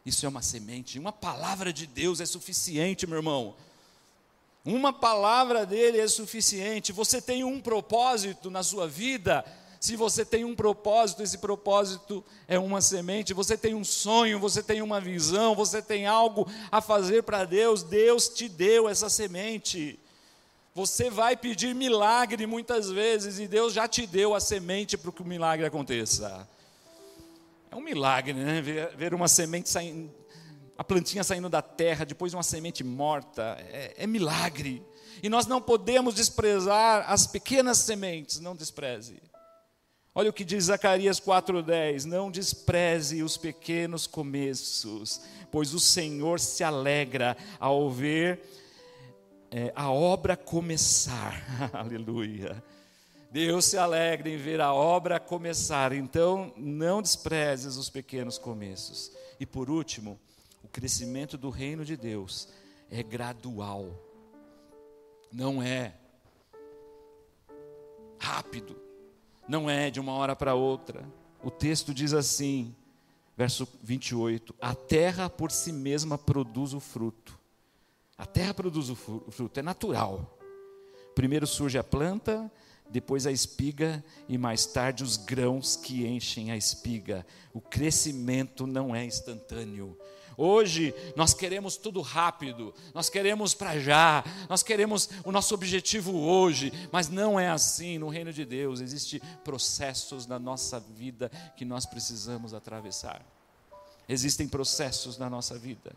Isso 0.07 0.25
é 0.25 0.29
uma 0.29 0.41
semente. 0.41 1.01
Uma 1.01 1.11
palavra 1.11 1.73
de 1.73 1.85
Deus 1.85 2.21
é 2.21 2.27
suficiente, 2.27 3.09
meu 3.09 3.17
irmão. 3.17 3.57
Uma 4.65 4.93
palavra 4.93 5.67
dele 5.67 5.99
é 5.99 6.07
suficiente. 6.07 6.93
Você 6.93 7.21
tem 7.21 7.43
um 7.43 7.61
propósito 7.61 8.49
na 8.49 8.63
sua 8.63 8.87
vida. 8.87 9.45
Se 9.81 9.97
você 9.97 10.25
tem 10.25 10.45
um 10.45 10.55
propósito, 10.55 11.25
esse 11.25 11.39
propósito 11.39 12.25
é 12.47 12.57
uma 12.57 12.81
semente. 12.81 13.35
Você 13.35 13.59
tem 13.59 13.75
um 13.75 13.83
sonho, 13.83 14.39
você 14.39 14.63
tem 14.63 14.81
uma 14.81 15.01
visão, 15.01 15.57
você 15.57 15.83
tem 15.83 16.07
algo 16.07 16.49
a 16.71 16.81
fazer 16.81 17.25
para 17.25 17.45
Deus. 17.45 17.83
Deus 17.83 18.29
te 18.29 18.49
deu 18.49 18.89
essa 18.89 19.09
semente. 19.09 19.99
Você 20.73 21.11
vai 21.11 21.37
pedir 21.37 21.75
milagre 21.75 22.47
muitas 22.47 22.89
vezes 22.89 23.41
e 23.41 23.49
Deus 23.49 23.73
já 23.73 23.89
te 23.89 24.07
deu 24.07 24.37
a 24.37 24.41
semente 24.41 24.97
para 24.97 25.11
que 25.11 25.23
o 25.23 25.27
milagre 25.27 25.67
aconteça. 25.67 26.49
É 27.71 27.77
um 27.77 27.81
milagre, 27.81 28.33
né? 28.33 28.61
Ver, 28.97 29.15
uma 29.15 29.29
semente 29.29 29.69
saindo, 29.69 30.13
a 30.77 30.85
plantinha 30.85 31.25
saindo 31.25 31.49
da 31.49 31.63
terra, 31.63 32.05
depois 32.05 32.35
uma 32.35 32.43
semente 32.43 32.85
morta. 32.85 33.57
É, 33.71 33.95
é 33.99 34.07
milagre. 34.07 34.83
E 35.23 35.29
nós 35.29 35.47
não 35.47 35.61
podemos 35.61 36.15
desprezar 36.15 37.11
as 37.11 37.27
pequenas 37.27 37.79
sementes, 37.79 38.41
não 38.41 38.55
despreze. 38.55 39.21
Olha 40.15 40.31
o 40.31 40.33
que 40.33 40.45
diz 40.45 40.65
Zacarias 40.65 41.21
4,10: 41.21 42.05
Não 42.05 42.31
despreze 42.31 43.23
os 43.23 43.37
pequenos 43.37 44.07
começos, 44.07 45.21
pois 45.51 45.75
o 45.75 45.81
Senhor 45.81 46.41
se 46.41 46.65
alegra 46.65 47.37
ao 47.61 47.91
ver 47.91 48.41
é, 49.51 49.73
a 49.75 49.91
obra 49.91 50.37
começar. 50.37 51.43
Aleluia. 51.73 52.63
Deus 53.31 53.67
se 53.67 53.77
alegra 53.77 54.29
em 54.29 54.37
ver 54.37 54.61
a 54.61 54.73
obra 54.73 55.21
começar. 55.21 55.93
Então, 55.93 56.53
não 56.57 57.03
desprezes 57.03 57.77
os 57.77 57.91
pequenos 57.91 58.39
começos. 58.39 59.13
E 59.39 59.45
por 59.45 59.69
último, 59.69 60.19
o 60.63 60.69
crescimento 60.69 61.37
do 61.37 61.51
reino 61.51 61.85
de 61.85 61.97
Deus 61.97 62.49
é 62.91 63.03
gradual. 63.03 63.93
Não 65.33 65.63
é 65.63 65.95
rápido. 68.19 68.77
Não 69.49 69.69
é 69.69 69.91
de 69.91 70.01
uma 70.01 70.13
hora 70.13 70.35
para 70.35 70.55
outra. 70.55 71.05
O 71.43 71.51
texto 71.51 71.95
diz 71.95 72.13
assim, 72.13 72.75
verso 73.37 73.69
28: 73.83 74.55
A 74.61 74.75
terra 74.75 75.29
por 75.29 75.51
si 75.51 75.73
mesma 75.73 76.17
produz 76.17 76.73
o 76.73 76.81
fruto. 76.81 77.39
A 78.19 78.25
terra 78.25 78.55
produz 78.55 78.89
o 78.89 78.97
fruto, 78.97 79.61
é 79.61 79.63
natural. 79.63 80.39
Primeiro 81.15 81.47
surge 81.47 81.79
a 81.79 81.85
planta, 81.85 82.51
depois 82.91 83.27
a 83.27 83.33
espiga 83.33 84.05
e 84.29 84.39
mais 84.39 84.67
tarde 84.67 85.03
os 85.03 85.17
grãos 85.17 85.77
que 85.77 86.07
enchem 86.07 86.51
a 86.51 86.57
espiga. 86.57 87.27
O 87.53 87.61
crescimento 87.61 88.67
não 88.67 88.95
é 88.95 89.05
instantâneo. 89.05 89.97
Hoje 90.37 90.95
nós 91.17 91.33
queremos 91.33 91.79
tudo 91.79 92.03
rápido, 92.03 92.75
nós 92.93 93.09
queremos 93.09 93.55
para 93.55 93.81
já, 93.81 94.23
nós 94.49 94.63
queremos 94.63 95.09
o 95.25 95.33
nosso 95.33 95.55
objetivo 95.55 96.15
hoje, 96.15 96.71
mas 96.93 97.09
não 97.09 97.41
é 97.41 97.49
assim 97.49 97.97
no 97.99 98.09
reino 98.09 98.33
de 98.33 98.45
Deus. 98.45 98.81
Existem 98.81 99.21
processos 99.43 100.27
na 100.27 100.39
nossa 100.39 100.79
vida 100.79 101.31
que 101.57 101.65
nós 101.65 101.87
precisamos 101.87 102.53
atravessar. 102.53 103.25
Existem 104.09 104.47
processos 104.47 105.17
na 105.17 105.31
nossa 105.31 105.59
vida. 105.59 105.93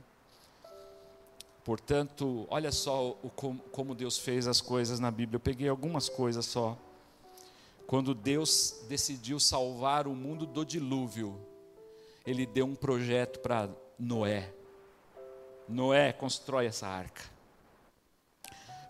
Portanto, 1.63 2.48
olha 2.50 2.72
só 2.72 3.10
o, 3.22 3.30
como 3.72 3.93
Deus 3.93 4.17
fez 4.17 4.48
as 4.48 4.62
coisas 4.62 5.00
na 5.00 5.12
Bíblia. 5.12 5.36
Eu 5.36 5.41
peguei 5.41 5.67
algumas 5.67 6.10
coisas 6.10 6.45
só. 6.45 6.78
Quando 7.86 8.13
Deus 8.13 8.84
decidiu 8.88 9.39
salvar 9.39 10.08
o 10.08 10.15
mundo 10.15 10.45
do 10.45 10.65
dilúvio, 10.65 11.39
Ele 12.26 12.45
deu 12.45 12.65
um 12.65 12.76
projeto 12.76 13.39
para 13.39 13.69
Noé. 13.98 14.54
Noé 15.67 16.12
constrói 16.13 16.65
essa 16.65 16.88
arca. 16.88 17.24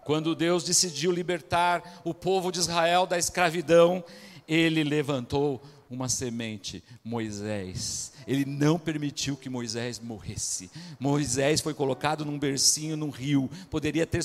Quando 0.04 0.34
Deus 0.34 0.64
decidiu 0.64 1.12
libertar 1.12 2.02
o 2.04 2.14
povo 2.14 2.52
de 2.52 2.60
Israel 2.60 3.06
da 3.06 3.18
escravidão, 3.18 4.04
ele 4.48 4.84
levantou 4.84 5.62
uma 5.90 6.08
semente, 6.08 6.84
Moisés. 7.04 8.14
Ele 8.28 8.46
não 8.46 8.78
permitiu 8.78 9.36
que 9.36 9.50
Moisés 9.50 10.00
morresse. 10.00 10.70
Moisés 11.00 11.62
foi 11.62 11.74
colocado 11.74 12.24
num 12.24 12.38
bercinho 12.38 12.96
num 12.96 13.10
rio, 13.10 13.50
poderia 13.70 14.06
ter, 14.06 14.24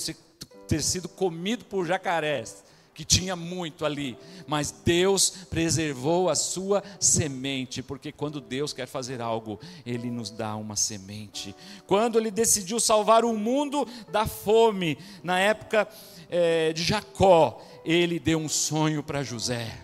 ter 0.68 0.82
sido 0.82 1.08
comido 1.08 1.64
por 1.64 1.86
jacarés 1.86 2.64
que 2.94 3.04
tinha 3.04 3.34
muito 3.34 3.84
ali, 3.84 4.16
mas 4.46 4.70
Deus 4.70 5.30
preservou 5.50 6.30
a 6.30 6.36
sua 6.36 6.82
semente, 7.00 7.82
porque 7.82 8.12
quando 8.12 8.40
Deus 8.40 8.72
quer 8.72 8.86
fazer 8.86 9.20
algo, 9.20 9.58
Ele 9.84 10.10
nos 10.10 10.30
dá 10.30 10.54
uma 10.54 10.76
semente. 10.76 11.54
Quando 11.86 12.18
Ele 12.18 12.30
decidiu 12.30 12.78
salvar 12.78 13.24
o 13.24 13.36
mundo 13.36 13.86
da 14.10 14.26
fome, 14.26 14.96
na 15.24 15.40
época 15.40 15.88
é, 16.30 16.72
de 16.72 16.84
Jacó, 16.84 17.60
Ele 17.84 18.20
deu 18.20 18.38
um 18.38 18.48
sonho 18.48 19.02
para 19.02 19.24
José: 19.24 19.83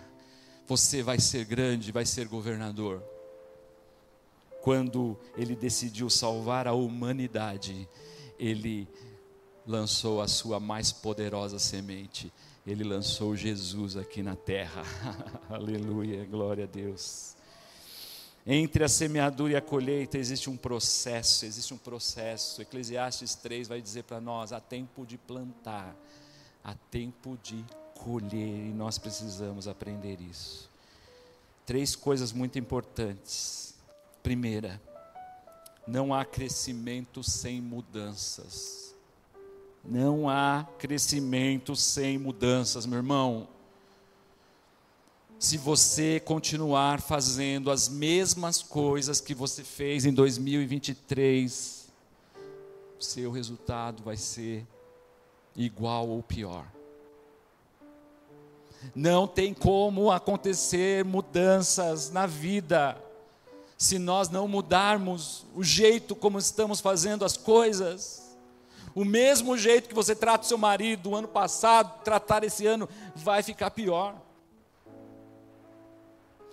você 0.71 1.03
vai 1.03 1.19
ser 1.19 1.43
grande, 1.43 1.91
vai 1.91 2.05
ser 2.05 2.29
governador. 2.29 3.03
Quando 4.61 5.19
Ele 5.35 5.53
decidiu 5.53 6.09
salvar 6.09 6.65
a 6.65 6.73
humanidade, 6.73 7.87
Ele 8.39 8.87
lançou 9.67 10.21
a 10.21 10.29
sua 10.29 10.61
mais 10.61 10.91
poderosa 10.91 11.59
semente 11.59 12.31
ele 12.65 12.83
lançou 12.83 13.35
Jesus 13.35 13.97
aqui 13.97 14.21
na 14.21 14.35
terra. 14.35 14.83
Aleluia, 15.49 16.23
glória 16.25 16.65
a 16.65 16.67
Deus. 16.67 17.35
Entre 18.45 18.83
a 18.83 18.87
semeadura 18.87 19.53
e 19.53 19.55
a 19.55 19.61
colheita 19.61 20.17
existe 20.17 20.47
um 20.47 20.55
processo, 20.55 21.43
existe 21.43 21.73
um 21.73 21.77
processo. 21.77 22.61
Eclesiastes 22.61 23.33
3 23.33 23.67
vai 23.67 23.81
dizer 23.81 24.03
para 24.03 24.21
nós: 24.21 24.53
há 24.53 24.59
tempo 24.59 25.07
de 25.07 25.17
plantar, 25.17 25.95
há 26.63 26.75
tempo 26.91 27.37
de 27.41 27.65
colher, 28.03 28.67
e 28.67 28.73
nós 28.73 28.97
precisamos 28.97 29.67
aprender 29.67 30.19
isso. 30.19 30.69
Três 31.65 31.95
coisas 31.95 32.31
muito 32.31 32.57
importantes. 32.57 33.75
Primeira, 34.23 34.81
não 35.87 36.13
há 36.13 36.25
crescimento 36.25 37.23
sem 37.23 37.61
mudanças. 37.61 38.95
Não 39.83 40.27
há 40.27 40.67
crescimento 40.79 41.75
sem 41.75 42.17
mudanças, 42.17 42.85
meu 42.85 42.97
irmão. 42.97 43.47
Se 45.39 45.57
você 45.57 46.19
continuar 46.19 47.01
fazendo 47.01 47.71
as 47.71 47.87
mesmas 47.87 48.61
coisas 48.61 49.21
que 49.21 49.33
você 49.33 49.63
fez 49.63 50.05
em 50.05 50.13
2023, 50.13 51.87
seu 52.99 53.31
resultado 53.31 54.03
vai 54.03 54.17
ser 54.17 54.65
igual 55.55 56.07
ou 56.09 56.21
pior. 56.21 56.80
Não 58.95 59.27
tem 59.27 59.53
como 59.53 60.11
acontecer 60.11 61.05
mudanças 61.05 62.09
na 62.09 62.25
vida 62.25 62.97
se 63.77 63.97
nós 63.97 64.29
não 64.29 64.47
mudarmos 64.47 65.45
o 65.55 65.63
jeito 65.63 66.15
como 66.15 66.37
estamos 66.37 66.79
fazendo 66.79 67.25
as 67.25 67.35
coisas. 67.35 68.37
O 68.93 69.03
mesmo 69.03 69.57
jeito 69.57 69.89
que 69.89 69.95
você 69.95 70.15
trata 70.15 70.43
o 70.43 70.47
seu 70.47 70.57
marido 70.57 71.09
do 71.09 71.15
ano 71.15 71.27
passado, 71.27 72.03
tratar 72.03 72.43
esse 72.43 72.67
ano 72.67 72.87
vai 73.15 73.41
ficar 73.41 73.71
pior. 73.71 74.15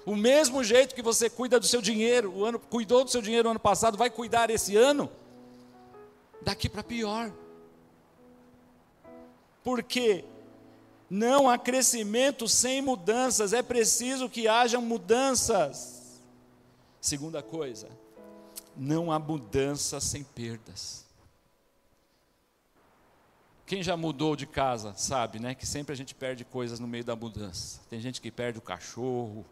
O 0.06 0.16
mesmo 0.16 0.64
jeito 0.64 0.94
que 0.94 1.02
você 1.02 1.28
cuida 1.28 1.60
do 1.60 1.66
seu 1.66 1.82
dinheiro, 1.82 2.32
o 2.32 2.44
ano 2.44 2.58
cuidou 2.58 3.04
do 3.04 3.10
seu 3.10 3.20
dinheiro 3.20 3.44
no 3.44 3.50
ano 3.50 3.60
passado, 3.60 3.98
vai 3.98 4.08
cuidar 4.08 4.48
esse 4.48 4.74
ano 4.74 5.10
daqui 6.40 6.66
para 6.66 6.82
pior. 6.82 7.30
Porque 9.62 10.24
não 11.10 11.48
há 11.48 11.56
crescimento 11.56 12.48
sem 12.48 12.82
mudanças, 12.82 13.52
é 13.52 13.62
preciso 13.62 14.28
que 14.28 14.46
haja 14.46 14.80
mudanças. 14.80 16.20
Segunda 17.00 17.42
coisa, 17.42 17.88
não 18.76 19.10
há 19.10 19.18
mudança 19.18 20.00
sem 20.00 20.22
perdas. 20.22 21.06
Quem 23.64 23.82
já 23.82 23.96
mudou 23.96 24.34
de 24.34 24.46
casa 24.46 24.94
sabe, 24.94 25.38
né, 25.38 25.54
que 25.54 25.66
sempre 25.66 25.92
a 25.92 25.96
gente 25.96 26.14
perde 26.14 26.44
coisas 26.44 26.80
no 26.80 26.88
meio 26.88 27.04
da 27.04 27.14
mudança. 27.14 27.80
Tem 27.90 28.00
gente 28.00 28.20
que 28.20 28.30
perde 28.30 28.58
o 28.58 28.62
cachorro, 28.62 29.44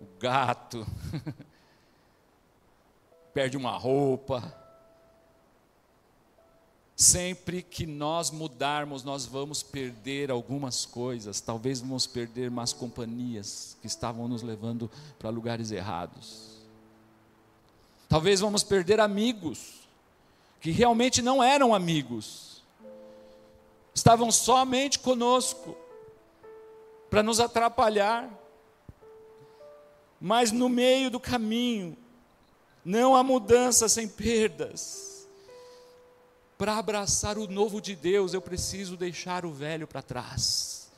o 0.00 0.18
gato, 0.18 0.84
perde 3.32 3.56
uma 3.56 3.76
roupa. 3.76 4.63
Sempre 6.96 7.62
que 7.62 7.86
nós 7.86 8.30
mudarmos, 8.30 9.02
nós 9.02 9.26
vamos 9.26 9.62
perder 9.62 10.30
algumas 10.30 10.86
coisas. 10.86 11.40
Talvez 11.40 11.80
vamos 11.80 12.06
perder 12.06 12.50
más 12.50 12.72
companhias 12.72 13.76
que 13.80 13.86
estavam 13.86 14.28
nos 14.28 14.42
levando 14.42 14.90
para 15.18 15.30
lugares 15.30 15.70
errados. 15.70 16.54
Talvez 18.08 18.40
vamos 18.40 18.62
perder 18.62 19.00
amigos 19.00 19.80
que 20.60 20.70
realmente 20.70 21.20
não 21.20 21.42
eram 21.42 21.74
amigos 21.74 22.54
estavam 23.94 24.30
somente 24.32 24.98
conosco 24.98 25.76
para 27.08 27.22
nos 27.22 27.38
atrapalhar. 27.38 28.28
Mas 30.20 30.50
no 30.50 30.68
meio 30.68 31.10
do 31.10 31.20
caminho, 31.20 31.96
não 32.84 33.14
há 33.14 33.22
mudança 33.22 33.88
sem 33.88 34.08
perdas. 34.08 35.13
Para 36.64 36.78
abraçar 36.78 37.36
o 37.36 37.46
novo 37.46 37.78
de 37.78 37.94
Deus, 37.94 38.32
eu 38.32 38.40
preciso 38.40 38.96
deixar 38.96 39.44
o 39.44 39.52
velho 39.52 39.86
para 39.86 40.00
trás. 40.00 40.90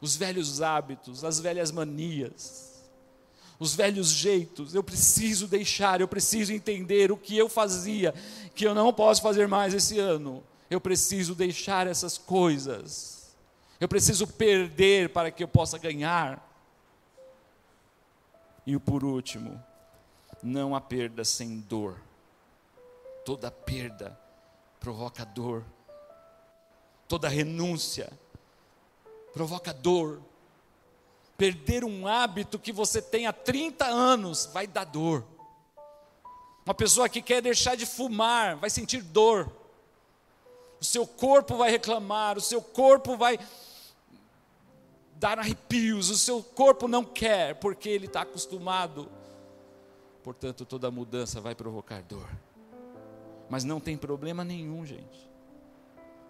Os 0.00 0.16
velhos 0.16 0.62
hábitos, 0.62 1.24
as 1.24 1.38
velhas 1.38 1.70
manias, 1.70 2.82
os 3.58 3.74
velhos 3.74 4.08
jeitos, 4.08 4.74
eu 4.74 4.82
preciso 4.82 5.46
deixar, 5.46 6.00
eu 6.00 6.08
preciso 6.08 6.54
entender 6.54 7.12
o 7.12 7.18
que 7.18 7.36
eu 7.36 7.50
fazia, 7.50 8.14
que 8.54 8.66
eu 8.66 8.74
não 8.74 8.94
posso 8.94 9.20
fazer 9.20 9.46
mais 9.46 9.74
esse 9.74 9.98
ano 9.98 10.42
eu 10.70 10.80
preciso 10.80 11.34
deixar 11.34 11.86
essas 11.86 12.16
coisas, 12.16 13.36
eu 13.78 13.86
preciso 13.86 14.26
perder 14.26 15.10
para 15.10 15.30
que 15.30 15.44
eu 15.44 15.48
possa 15.48 15.76
ganhar. 15.76 16.42
E 18.66 18.78
por 18.78 19.04
último, 19.04 19.62
não 20.42 20.74
há 20.74 20.80
perda 20.80 21.26
sem 21.26 21.60
dor. 21.60 22.00
Toda 23.22 23.50
perda 23.50 24.18
provoca 24.80 25.24
dor. 25.24 25.64
Toda 27.06 27.28
renúncia 27.28 28.10
provoca 29.32 29.72
dor. 29.72 30.20
Perder 31.36 31.84
um 31.84 32.08
hábito 32.08 32.58
que 32.58 32.72
você 32.72 33.00
tem 33.00 33.26
há 33.26 33.32
30 33.32 33.84
anos 33.86 34.46
vai 34.46 34.66
dar 34.66 34.84
dor. 34.84 35.24
Uma 36.64 36.74
pessoa 36.74 37.08
que 37.08 37.22
quer 37.22 37.40
deixar 37.40 37.76
de 37.76 37.86
fumar 37.86 38.56
vai 38.56 38.70
sentir 38.70 39.02
dor. 39.02 39.50
O 40.80 40.84
seu 40.84 41.06
corpo 41.06 41.56
vai 41.56 41.70
reclamar, 41.70 42.38
o 42.38 42.40
seu 42.40 42.62
corpo 42.62 43.16
vai 43.16 43.38
dar 45.16 45.38
arrepios, 45.38 46.08
o 46.08 46.16
seu 46.16 46.42
corpo 46.42 46.88
não 46.88 47.04
quer, 47.04 47.54
porque 47.56 47.88
ele 47.88 48.06
está 48.06 48.22
acostumado. 48.22 49.10
Portanto, 50.22 50.64
toda 50.64 50.90
mudança 50.90 51.40
vai 51.40 51.54
provocar 51.54 52.02
dor. 52.02 52.28
Mas 53.50 53.64
não 53.64 53.80
tem 53.80 53.96
problema 53.96 54.44
nenhum, 54.44 54.86
gente. 54.86 55.28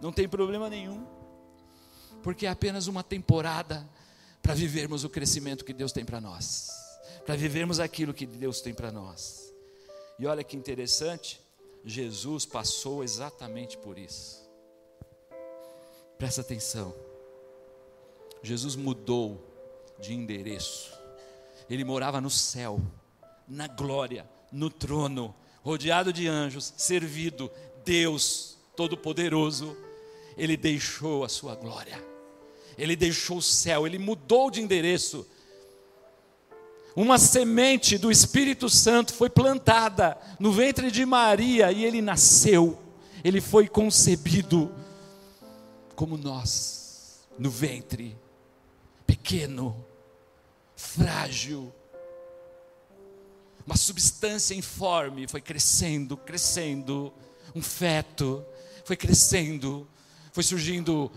Não 0.01 0.11
tem 0.11 0.27
problema 0.27 0.71
nenhum. 0.71 1.07
Porque 2.23 2.47
é 2.47 2.49
apenas 2.49 2.87
uma 2.87 3.05
temporada 3.05 3.87
para 4.43 4.55
vivermos 4.55 5.05
o 5.05 5.11
crescimento 5.11 5.65
que 5.65 5.75
Deus 5.75 5.93
tem 5.93 6.05
para 6.05 6.21
nós. 6.21 6.71
Para 7.27 7.37
vivermos 7.37 7.79
aquilo 7.79 8.15
que 8.15 8.25
Deus 8.25 8.63
tem 8.63 8.73
para 8.73 8.91
nós. 8.91 9.53
E 10.19 10.27
olha 10.27 10.43
que 10.43 10.57
interessante, 10.57 11.41
Jesus 11.85 12.47
passou 12.47 13.05
exatamente 13.05 13.77
por 13.77 13.99
isso. 13.99 14.41
Presta 16.17 16.41
atenção. 16.41 16.95
Jesus 18.43 18.77
mudou 18.77 19.47
de 19.99 20.15
endereço. 20.15 20.99
Ele 21.69 21.85
morava 21.85 22.21
no 22.21 22.31
céu, 22.31 22.81
na 23.47 23.67
glória, 23.67 24.29
no 24.51 24.71
trono, 24.71 25.35
rodeado 25.63 26.13
de 26.13 26.27
anjos, 26.29 26.73
servido, 26.77 27.51
Deus 27.85 28.59
Todo-Poderoso. 28.77 29.77
Ele 30.37 30.57
deixou 30.57 31.25
a 31.25 31.29
sua 31.29 31.55
glória, 31.55 32.03
ele 32.79 32.97
deixou 32.97 33.39
o 33.39 33.43
céu, 33.43 33.87
ele 33.87 33.99
mudou 33.99 34.51
de 34.51 34.61
endereço. 34.61 35.27
Uma 36.97 37.19
semente 37.19 37.97
do 37.99 38.11
Espírito 38.11 38.69
Santo 38.69 39.13
foi 39.13 39.31
plantada 39.31 40.19
no 40.39 40.53
ventre 40.53 40.91
de 40.91 41.05
Maria 41.05 41.71
e 41.71 41.85
ele 41.85 42.03
nasceu, 42.03 42.79
ele 43.23 43.41
foi 43.41 43.69
concebido 43.69 44.75
como 45.95 46.17
nós, 46.17 47.29
no 47.39 47.51
ventre 47.51 48.17
pequeno, 49.07 49.85
frágil, 50.75 51.73
uma 53.71 53.77
substância 53.77 54.53
informe 54.53 55.29
foi 55.29 55.41
crescendo, 55.41 56.17
crescendo, 56.17 57.13
um 57.55 57.63
feto 57.63 58.45
foi 58.85 58.97
crescendo, 58.97 59.87
foi 60.33 60.43
surgindo 60.43 61.09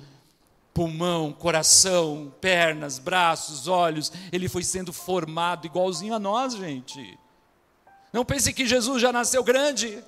pulmão, 0.72 1.34
coração, 1.34 2.32
pernas, 2.40 3.00
braços, 3.00 3.68
olhos, 3.68 4.12
ele 4.32 4.48
foi 4.48 4.64
sendo 4.64 4.94
formado 4.94 5.66
igualzinho 5.66 6.14
a 6.14 6.20
nós, 6.20 6.54
gente. 6.54 7.18
Não 8.12 8.24
pense 8.24 8.54
que 8.54 8.68
Jesus 8.68 9.02
já 9.02 9.12
nasceu 9.12 9.44
grande. 9.44 10.04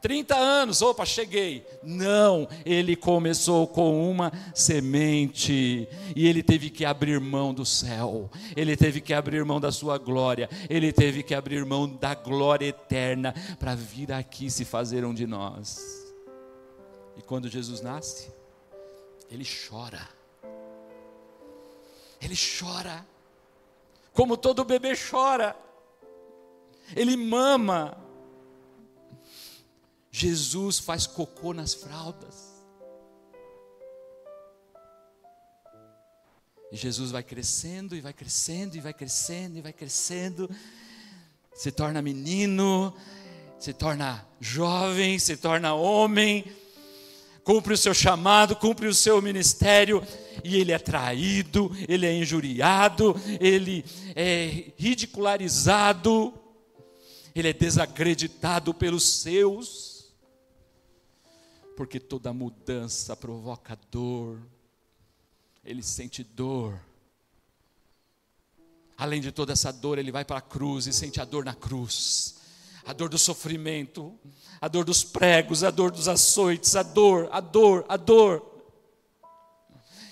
30 0.00 0.36
anos, 0.36 0.82
opa, 0.82 1.04
cheguei. 1.04 1.66
Não, 1.82 2.48
ele 2.64 2.94
começou 2.94 3.66
com 3.66 4.10
uma 4.10 4.32
semente. 4.54 5.88
E 6.14 6.26
ele 6.28 6.42
teve 6.42 6.70
que 6.70 6.84
abrir 6.84 7.20
mão 7.20 7.52
do 7.52 7.64
céu, 7.64 8.30
ele 8.56 8.76
teve 8.76 9.00
que 9.00 9.12
abrir 9.12 9.44
mão 9.44 9.60
da 9.60 9.72
sua 9.72 9.98
glória, 9.98 10.48
ele 10.68 10.92
teve 10.92 11.22
que 11.22 11.34
abrir 11.34 11.64
mão 11.64 11.88
da 11.88 12.14
glória 12.14 12.66
eterna 12.66 13.34
para 13.58 13.74
vir 13.74 14.12
aqui 14.12 14.50
se 14.50 14.64
fazer 14.64 15.04
um 15.04 15.14
de 15.14 15.26
nós. 15.26 15.78
E 17.16 17.22
quando 17.22 17.48
Jesus 17.48 17.80
nasce, 17.80 18.30
ele 19.30 19.44
chora, 19.44 20.08
ele 22.20 22.34
chora, 22.36 23.04
como 24.12 24.36
todo 24.36 24.64
bebê 24.64 24.94
chora, 24.96 25.56
ele 26.96 27.16
mama, 27.16 27.96
Jesus 30.10 30.78
faz 30.78 31.06
cocô 31.06 31.52
nas 31.52 31.74
fraldas. 31.74 32.48
E 36.70 36.76
Jesus 36.76 37.10
vai 37.10 37.22
crescendo 37.22 37.96
e 37.96 38.00
vai 38.00 38.12
crescendo 38.12 38.76
e 38.76 38.80
vai 38.80 38.92
crescendo 38.92 39.56
e 39.56 39.62
vai 39.62 39.72
crescendo, 39.72 40.50
se 41.54 41.72
torna 41.72 42.02
menino, 42.02 42.94
se 43.58 43.72
torna 43.72 44.26
jovem, 44.38 45.18
se 45.18 45.36
torna 45.36 45.74
homem, 45.74 46.44
cumpre 47.42 47.72
o 47.72 47.78
seu 47.78 47.94
chamado, 47.94 48.54
cumpre 48.54 48.86
o 48.86 48.94
seu 48.94 49.22
ministério, 49.22 50.06
e 50.44 50.56
ele 50.56 50.70
é 50.70 50.78
traído, 50.78 51.74
ele 51.88 52.04
é 52.04 52.12
injuriado, 52.12 53.18
ele 53.40 53.82
é 54.14 54.72
ridicularizado, 54.76 56.34
ele 57.34 57.48
é 57.48 57.52
desacreditado 57.54 58.74
pelos 58.74 59.20
seus 59.22 59.87
porque 61.78 62.00
toda 62.00 62.32
mudança 62.32 63.14
provoca 63.14 63.78
dor, 63.88 64.40
ele 65.64 65.80
sente 65.80 66.24
dor. 66.24 66.76
Além 68.96 69.20
de 69.20 69.30
toda 69.30 69.52
essa 69.52 69.72
dor, 69.72 69.96
ele 69.96 70.10
vai 70.10 70.24
para 70.24 70.38
a 70.38 70.40
cruz 70.40 70.88
e 70.88 70.92
sente 70.92 71.20
a 71.20 71.24
dor 71.24 71.44
na 71.44 71.54
cruz, 71.54 72.40
a 72.84 72.92
dor 72.92 73.08
do 73.08 73.16
sofrimento, 73.16 74.18
a 74.60 74.66
dor 74.66 74.84
dos 74.84 75.04
pregos, 75.04 75.62
a 75.62 75.70
dor 75.70 75.92
dos 75.92 76.08
açoites, 76.08 76.74
a 76.74 76.82
dor, 76.82 77.28
a 77.30 77.38
dor, 77.38 77.86
a 77.88 77.96
dor 77.96 78.47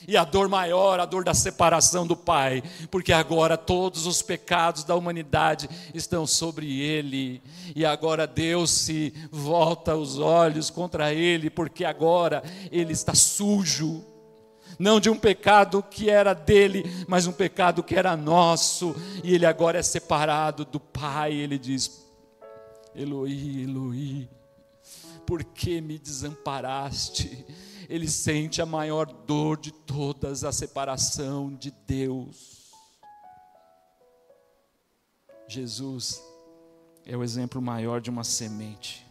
e 0.07 0.17
a 0.17 0.25
dor 0.25 0.49
maior, 0.49 1.01
a 1.01 1.05
dor 1.05 1.25
da 1.25 1.35
separação 1.35 2.07
do 2.07 2.17
Pai, 2.17 2.63
porque 2.91 3.13
agora 3.13 3.57
todos 3.57 4.07
os 4.07 4.23
pecados 4.23 4.85
da 4.85 4.95
humanidade 4.95 5.69
estão 5.95 6.27
sobre 6.27 6.81
ele, 6.81 7.43
e 7.75 7.85
agora 7.85 8.27
Deus 8.27 8.71
se 8.71 9.13
volta 9.31 9.97
os 9.97 10.19
olhos 10.19 10.71
contra 10.71 11.13
ele, 11.13 11.51
porque 11.51 11.85
agora 11.85 12.43
ele 12.71 12.93
está 12.93 13.15
sujo. 13.15 14.05
Não 14.79 15.01
de 15.01 15.09
um 15.09 15.17
pecado 15.17 15.83
que 15.83 16.11
era 16.11 16.35
dele, 16.35 16.85
mas 17.09 17.27
um 17.27 17.33
pecado 17.33 17.83
que 17.83 17.95
era 17.95 18.17
nosso, 18.17 18.95
e 19.25 19.35
ele 19.35 19.47
agora 19.47 19.79
é 19.79 19.83
separado 19.83 20.65
do 20.67 20.79
Pai. 20.79 21.33
Ele 21.33 21.57
diz: 21.57 22.05
Eloi, 22.95 23.63
Eloi, 23.63 24.29
por 25.27 25.43
que 25.43 25.81
me 25.81 25.99
desamparaste? 25.99 27.47
Ele 27.89 28.09
sente 28.09 28.61
a 28.61 28.67
maior 28.67 29.07
dor 29.07 29.59
de 29.59 29.73
todas, 29.73 30.45
a 30.45 30.51
separação 30.51 31.55
de 31.55 31.71
Deus. 31.87 32.73
Jesus 35.49 36.21
é 37.05 37.17
o 37.17 37.23
exemplo 37.23 37.63
maior 37.63 38.01
de 38.01 38.11
uma 38.11 38.25
semente. 38.25 39.07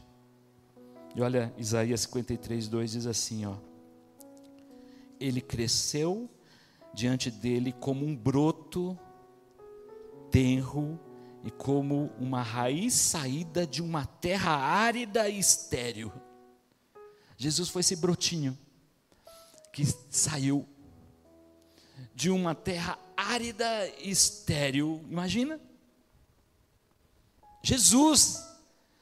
E 1.16 1.22
olha, 1.22 1.54
Isaías 1.58 2.02
53, 2.02 2.68
2 2.68 2.92
diz 2.92 3.06
assim: 3.08 3.46
ó, 3.46 3.56
Ele 5.20 5.40
cresceu 5.40 6.30
diante 6.94 7.32
dele 7.32 7.72
como 7.72 8.06
um 8.06 8.16
broto 8.16 9.00
tenro 10.30 11.00
e 11.44 11.52
como 11.52 12.12
uma 12.20 12.42
raiz 12.42 12.94
saída 12.94 13.66
de 13.66 13.82
uma 13.82 14.06
terra 14.06 14.52
árida 14.52 15.30
e 15.30 15.40
estéril. 15.40 16.12
Jesus 17.38 17.70
foi 17.70 17.80
esse 17.82 17.96
brotinho 17.96 18.58
que 19.76 19.86
saiu 20.10 20.66
de 22.16 22.30
uma 22.30 22.56
terra 22.56 22.98
árida 23.18 23.92
e 24.00 24.10
estéril. 24.10 25.04
Imagina? 25.12 25.60
Jesus, 27.62 28.42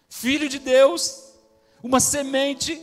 filho 0.10 0.50
de 0.50 0.58
Deus, 0.58 1.32
uma 1.84 2.00
semente 2.00 2.82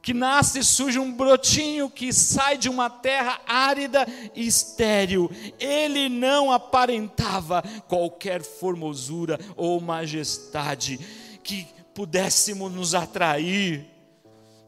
que 0.00 0.14
nasce, 0.14 0.64
surge 0.64 0.98
um 0.98 1.12
brotinho 1.12 1.90
que 1.90 2.14
sai 2.14 2.56
de 2.56 2.70
uma 2.70 2.88
terra 2.88 3.42
árida 3.46 4.06
e 4.34 4.46
estéril. 4.46 5.30
Ele 5.60 6.08
não 6.08 6.50
aparentava 6.50 7.62
qualquer 7.86 8.42
formosura 8.42 9.38
ou 9.54 9.82
majestade 9.82 10.98
que 11.42 11.66
pudéssemos 11.92 12.72
nos 12.72 12.94
atrair 12.94 13.95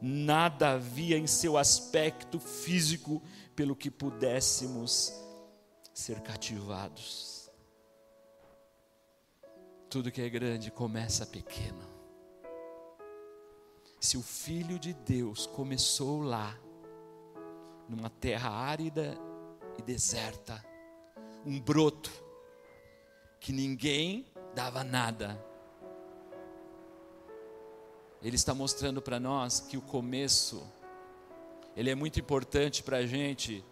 nada 0.01 0.71
havia 0.71 1.17
em 1.17 1.27
seu 1.27 1.57
aspecto 1.57 2.39
físico 2.39 3.21
pelo 3.55 3.75
que 3.75 3.91
pudéssemos 3.91 5.13
ser 5.93 6.21
cativados. 6.21 7.49
Tudo 9.89 10.11
que 10.11 10.21
é 10.21 10.29
grande 10.29 10.71
começa 10.71 11.25
pequeno. 11.25 11.89
Se 13.99 14.17
o 14.17 14.21
Filho 14.21 14.79
de 14.79 14.93
Deus 14.93 15.45
começou 15.45 16.21
lá, 16.21 16.57
numa 17.87 18.09
terra 18.09 18.49
árida 18.49 19.17
e 19.77 19.81
deserta, 19.81 20.63
um 21.45 21.59
broto 21.59 22.11
que 23.39 23.51
ninguém 23.51 24.25
dava 24.53 24.83
nada, 24.83 25.43
ele 28.21 28.35
está 28.35 28.53
mostrando 28.53 29.01
para 29.01 29.19
nós 29.19 29.59
que 29.59 29.77
o 29.77 29.81
começo, 29.81 30.61
ele 31.75 31.89
é 31.89 31.95
muito 31.95 32.19
importante 32.19 32.83
para 32.83 32.97
a 32.97 33.05
gente 33.05 33.63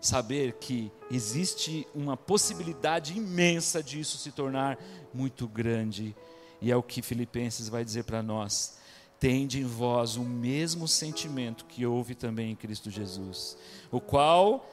saber 0.00 0.54
que 0.54 0.90
existe 1.10 1.86
uma 1.94 2.16
possibilidade 2.16 3.16
imensa 3.16 3.82
disso 3.82 4.16
se 4.16 4.32
tornar 4.32 4.78
muito 5.12 5.46
grande. 5.46 6.16
E 6.60 6.70
é 6.70 6.76
o 6.76 6.82
que 6.82 7.02
Filipenses 7.02 7.68
vai 7.68 7.84
dizer 7.84 8.04
para 8.04 8.22
nós, 8.22 8.78
tende 9.18 9.60
em 9.60 9.64
vós 9.64 10.16
o 10.16 10.24
mesmo 10.24 10.88
sentimento 10.88 11.66
que 11.66 11.84
houve 11.84 12.14
também 12.14 12.52
em 12.52 12.56
Cristo 12.56 12.90
Jesus, 12.90 13.56
o 13.90 14.00
qual, 14.00 14.66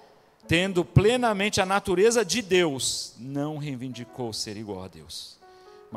tendo 0.48 0.86
plenamente 0.86 1.60
a 1.60 1.66
natureza 1.66 2.24
de 2.24 2.42
Deus, 2.42 3.14
não 3.20 3.58
reivindicou 3.58 4.32
ser 4.32 4.56
igual 4.56 4.84
a 4.84 4.88
Deus, 4.88 5.37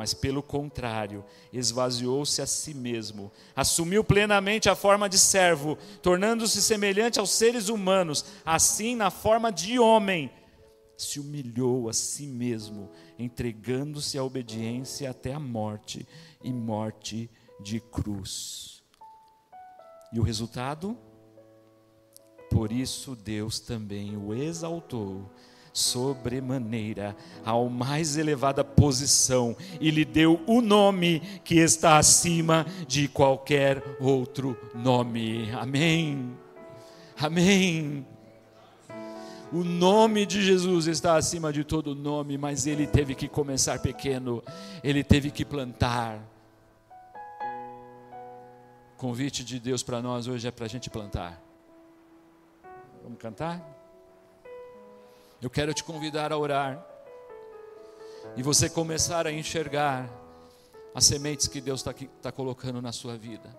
mas 0.01 0.15
pelo 0.15 0.41
contrário, 0.41 1.23
esvaziou-se 1.53 2.41
a 2.41 2.47
si 2.47 2.73
mesmo, 2.73 3.31
assumiu 3.55 4.03
plenamente 4.03 4.67
a 4.67 4.75
forma 4.75 5.07
de 5.07 5.19
servo, 5.19 5.77
tornando-se 6.01 6.59
semelhante 6.59 7.19
aos 7.19 7.29
seres 7.29 7.69
humanos, 7.69 8.25
assim 8.43 8.95
na 8.95 9.11
forma 9.11 9.51
de 9.51 9.77
homem, 9.77 10.31
se 10.97 11.19
humilhou 11.19 11.87
a 11.87 11.93
si 11.93 12.25
mesmo, 12.25 12.89
entregando-se 13.19 14.17
à 14.17 14.23
obediência 14.23 15.07
até 15.07 15.35
a 15.35 15.39
morte 15.39 16.07
e 16.43 16.51
morte 16.51 17.29
de 17.59 17.79
cruz. 17.79 18.81
E 20.11 20.19
o 20.19 20.23
resultado? 20.23 20.97
Por 22.49 22.71
isso 22.71 23.15
Deus 23.15 23.59
também 23.59 24.17
o 24.17 24.33
exaltou 24.33 25.31
sobremaneira 25.73 27.15
ao 27.45 27.69
mais 27.69 28.17
elevada 28.17 28.63
posição 28.63 29.55
e 29.79 29.89
lhe 29.89 30.03
deu 30.05 30.39
o 30.45 30.61
nome 30.61 31.21
que 31.43 31.55
está 31.55 31.97
acima 31.97 32.65
de 32.87 33.07
qualquer 33.07 33.83
outro 33.99 34.57
nome. 34.73 35.51
Amém. 35.51 36.31
Amém. 37.19 38.05
O 39.51 39.63
nome 39.63 40.25
de 40.25 40.41
Jesus 40.41 40.87
está 40.87 41.15
acima 41.15 41.51
de 41.51 41.63
todo 41.63 41.93
nome, 41.93 42.37
mas 42.37 42.65
ele 42.65 42.87
teve 42.87 43.15
que 43.15 43.27
começar 43.27 43.79
pequeno, 43.79 44.41
ele 44.83 45.03
teve 45.03 45.29
que 45.29 45.43
plantar 45.43 46.31
convite 49.01 49.43
de 49.43 49.59
Deus 49.59 49.81
para 49.81 49.99
nós 49.99 50.27
hoje 50.27 50.47
é 50.47 50.51
para 50.51 50.65
a 50.65 50.69
gente 50.69 50.87
plantar. 50.87 51.41
Vamos 53.01 53.17
cantar? 53.17 53.80
Eu 55.41 55.49
quero 55.49 55.73
te 55.73 55.83
convidar 55.83 56.31
a 56.31 56.37
orar 56.37 56.85
e 58.37 58.43
você 58.43 58.69
começar 58.69 59.25
a 59.25 59.31
enxergar 59.31 60.07
as 60.93 61.05
sementes 61.05 61.47
que 61.47 61.59
Deus 61.59 61.79
está 61.79 61.95
tá 62.21 62.31
colocando 62.31 62.79
na 62.79 62.91
sua 62.91 63.17
vida, 63.17 63.49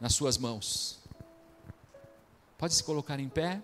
nas 0.00 0.14
suas 0.14 0.38
mãos. 0.38 1.00
Pode 2.56 2.74
se 2.74 2.84
colocar 2.84 3.18
em 3.18 3.28
pé? 3.28 3.60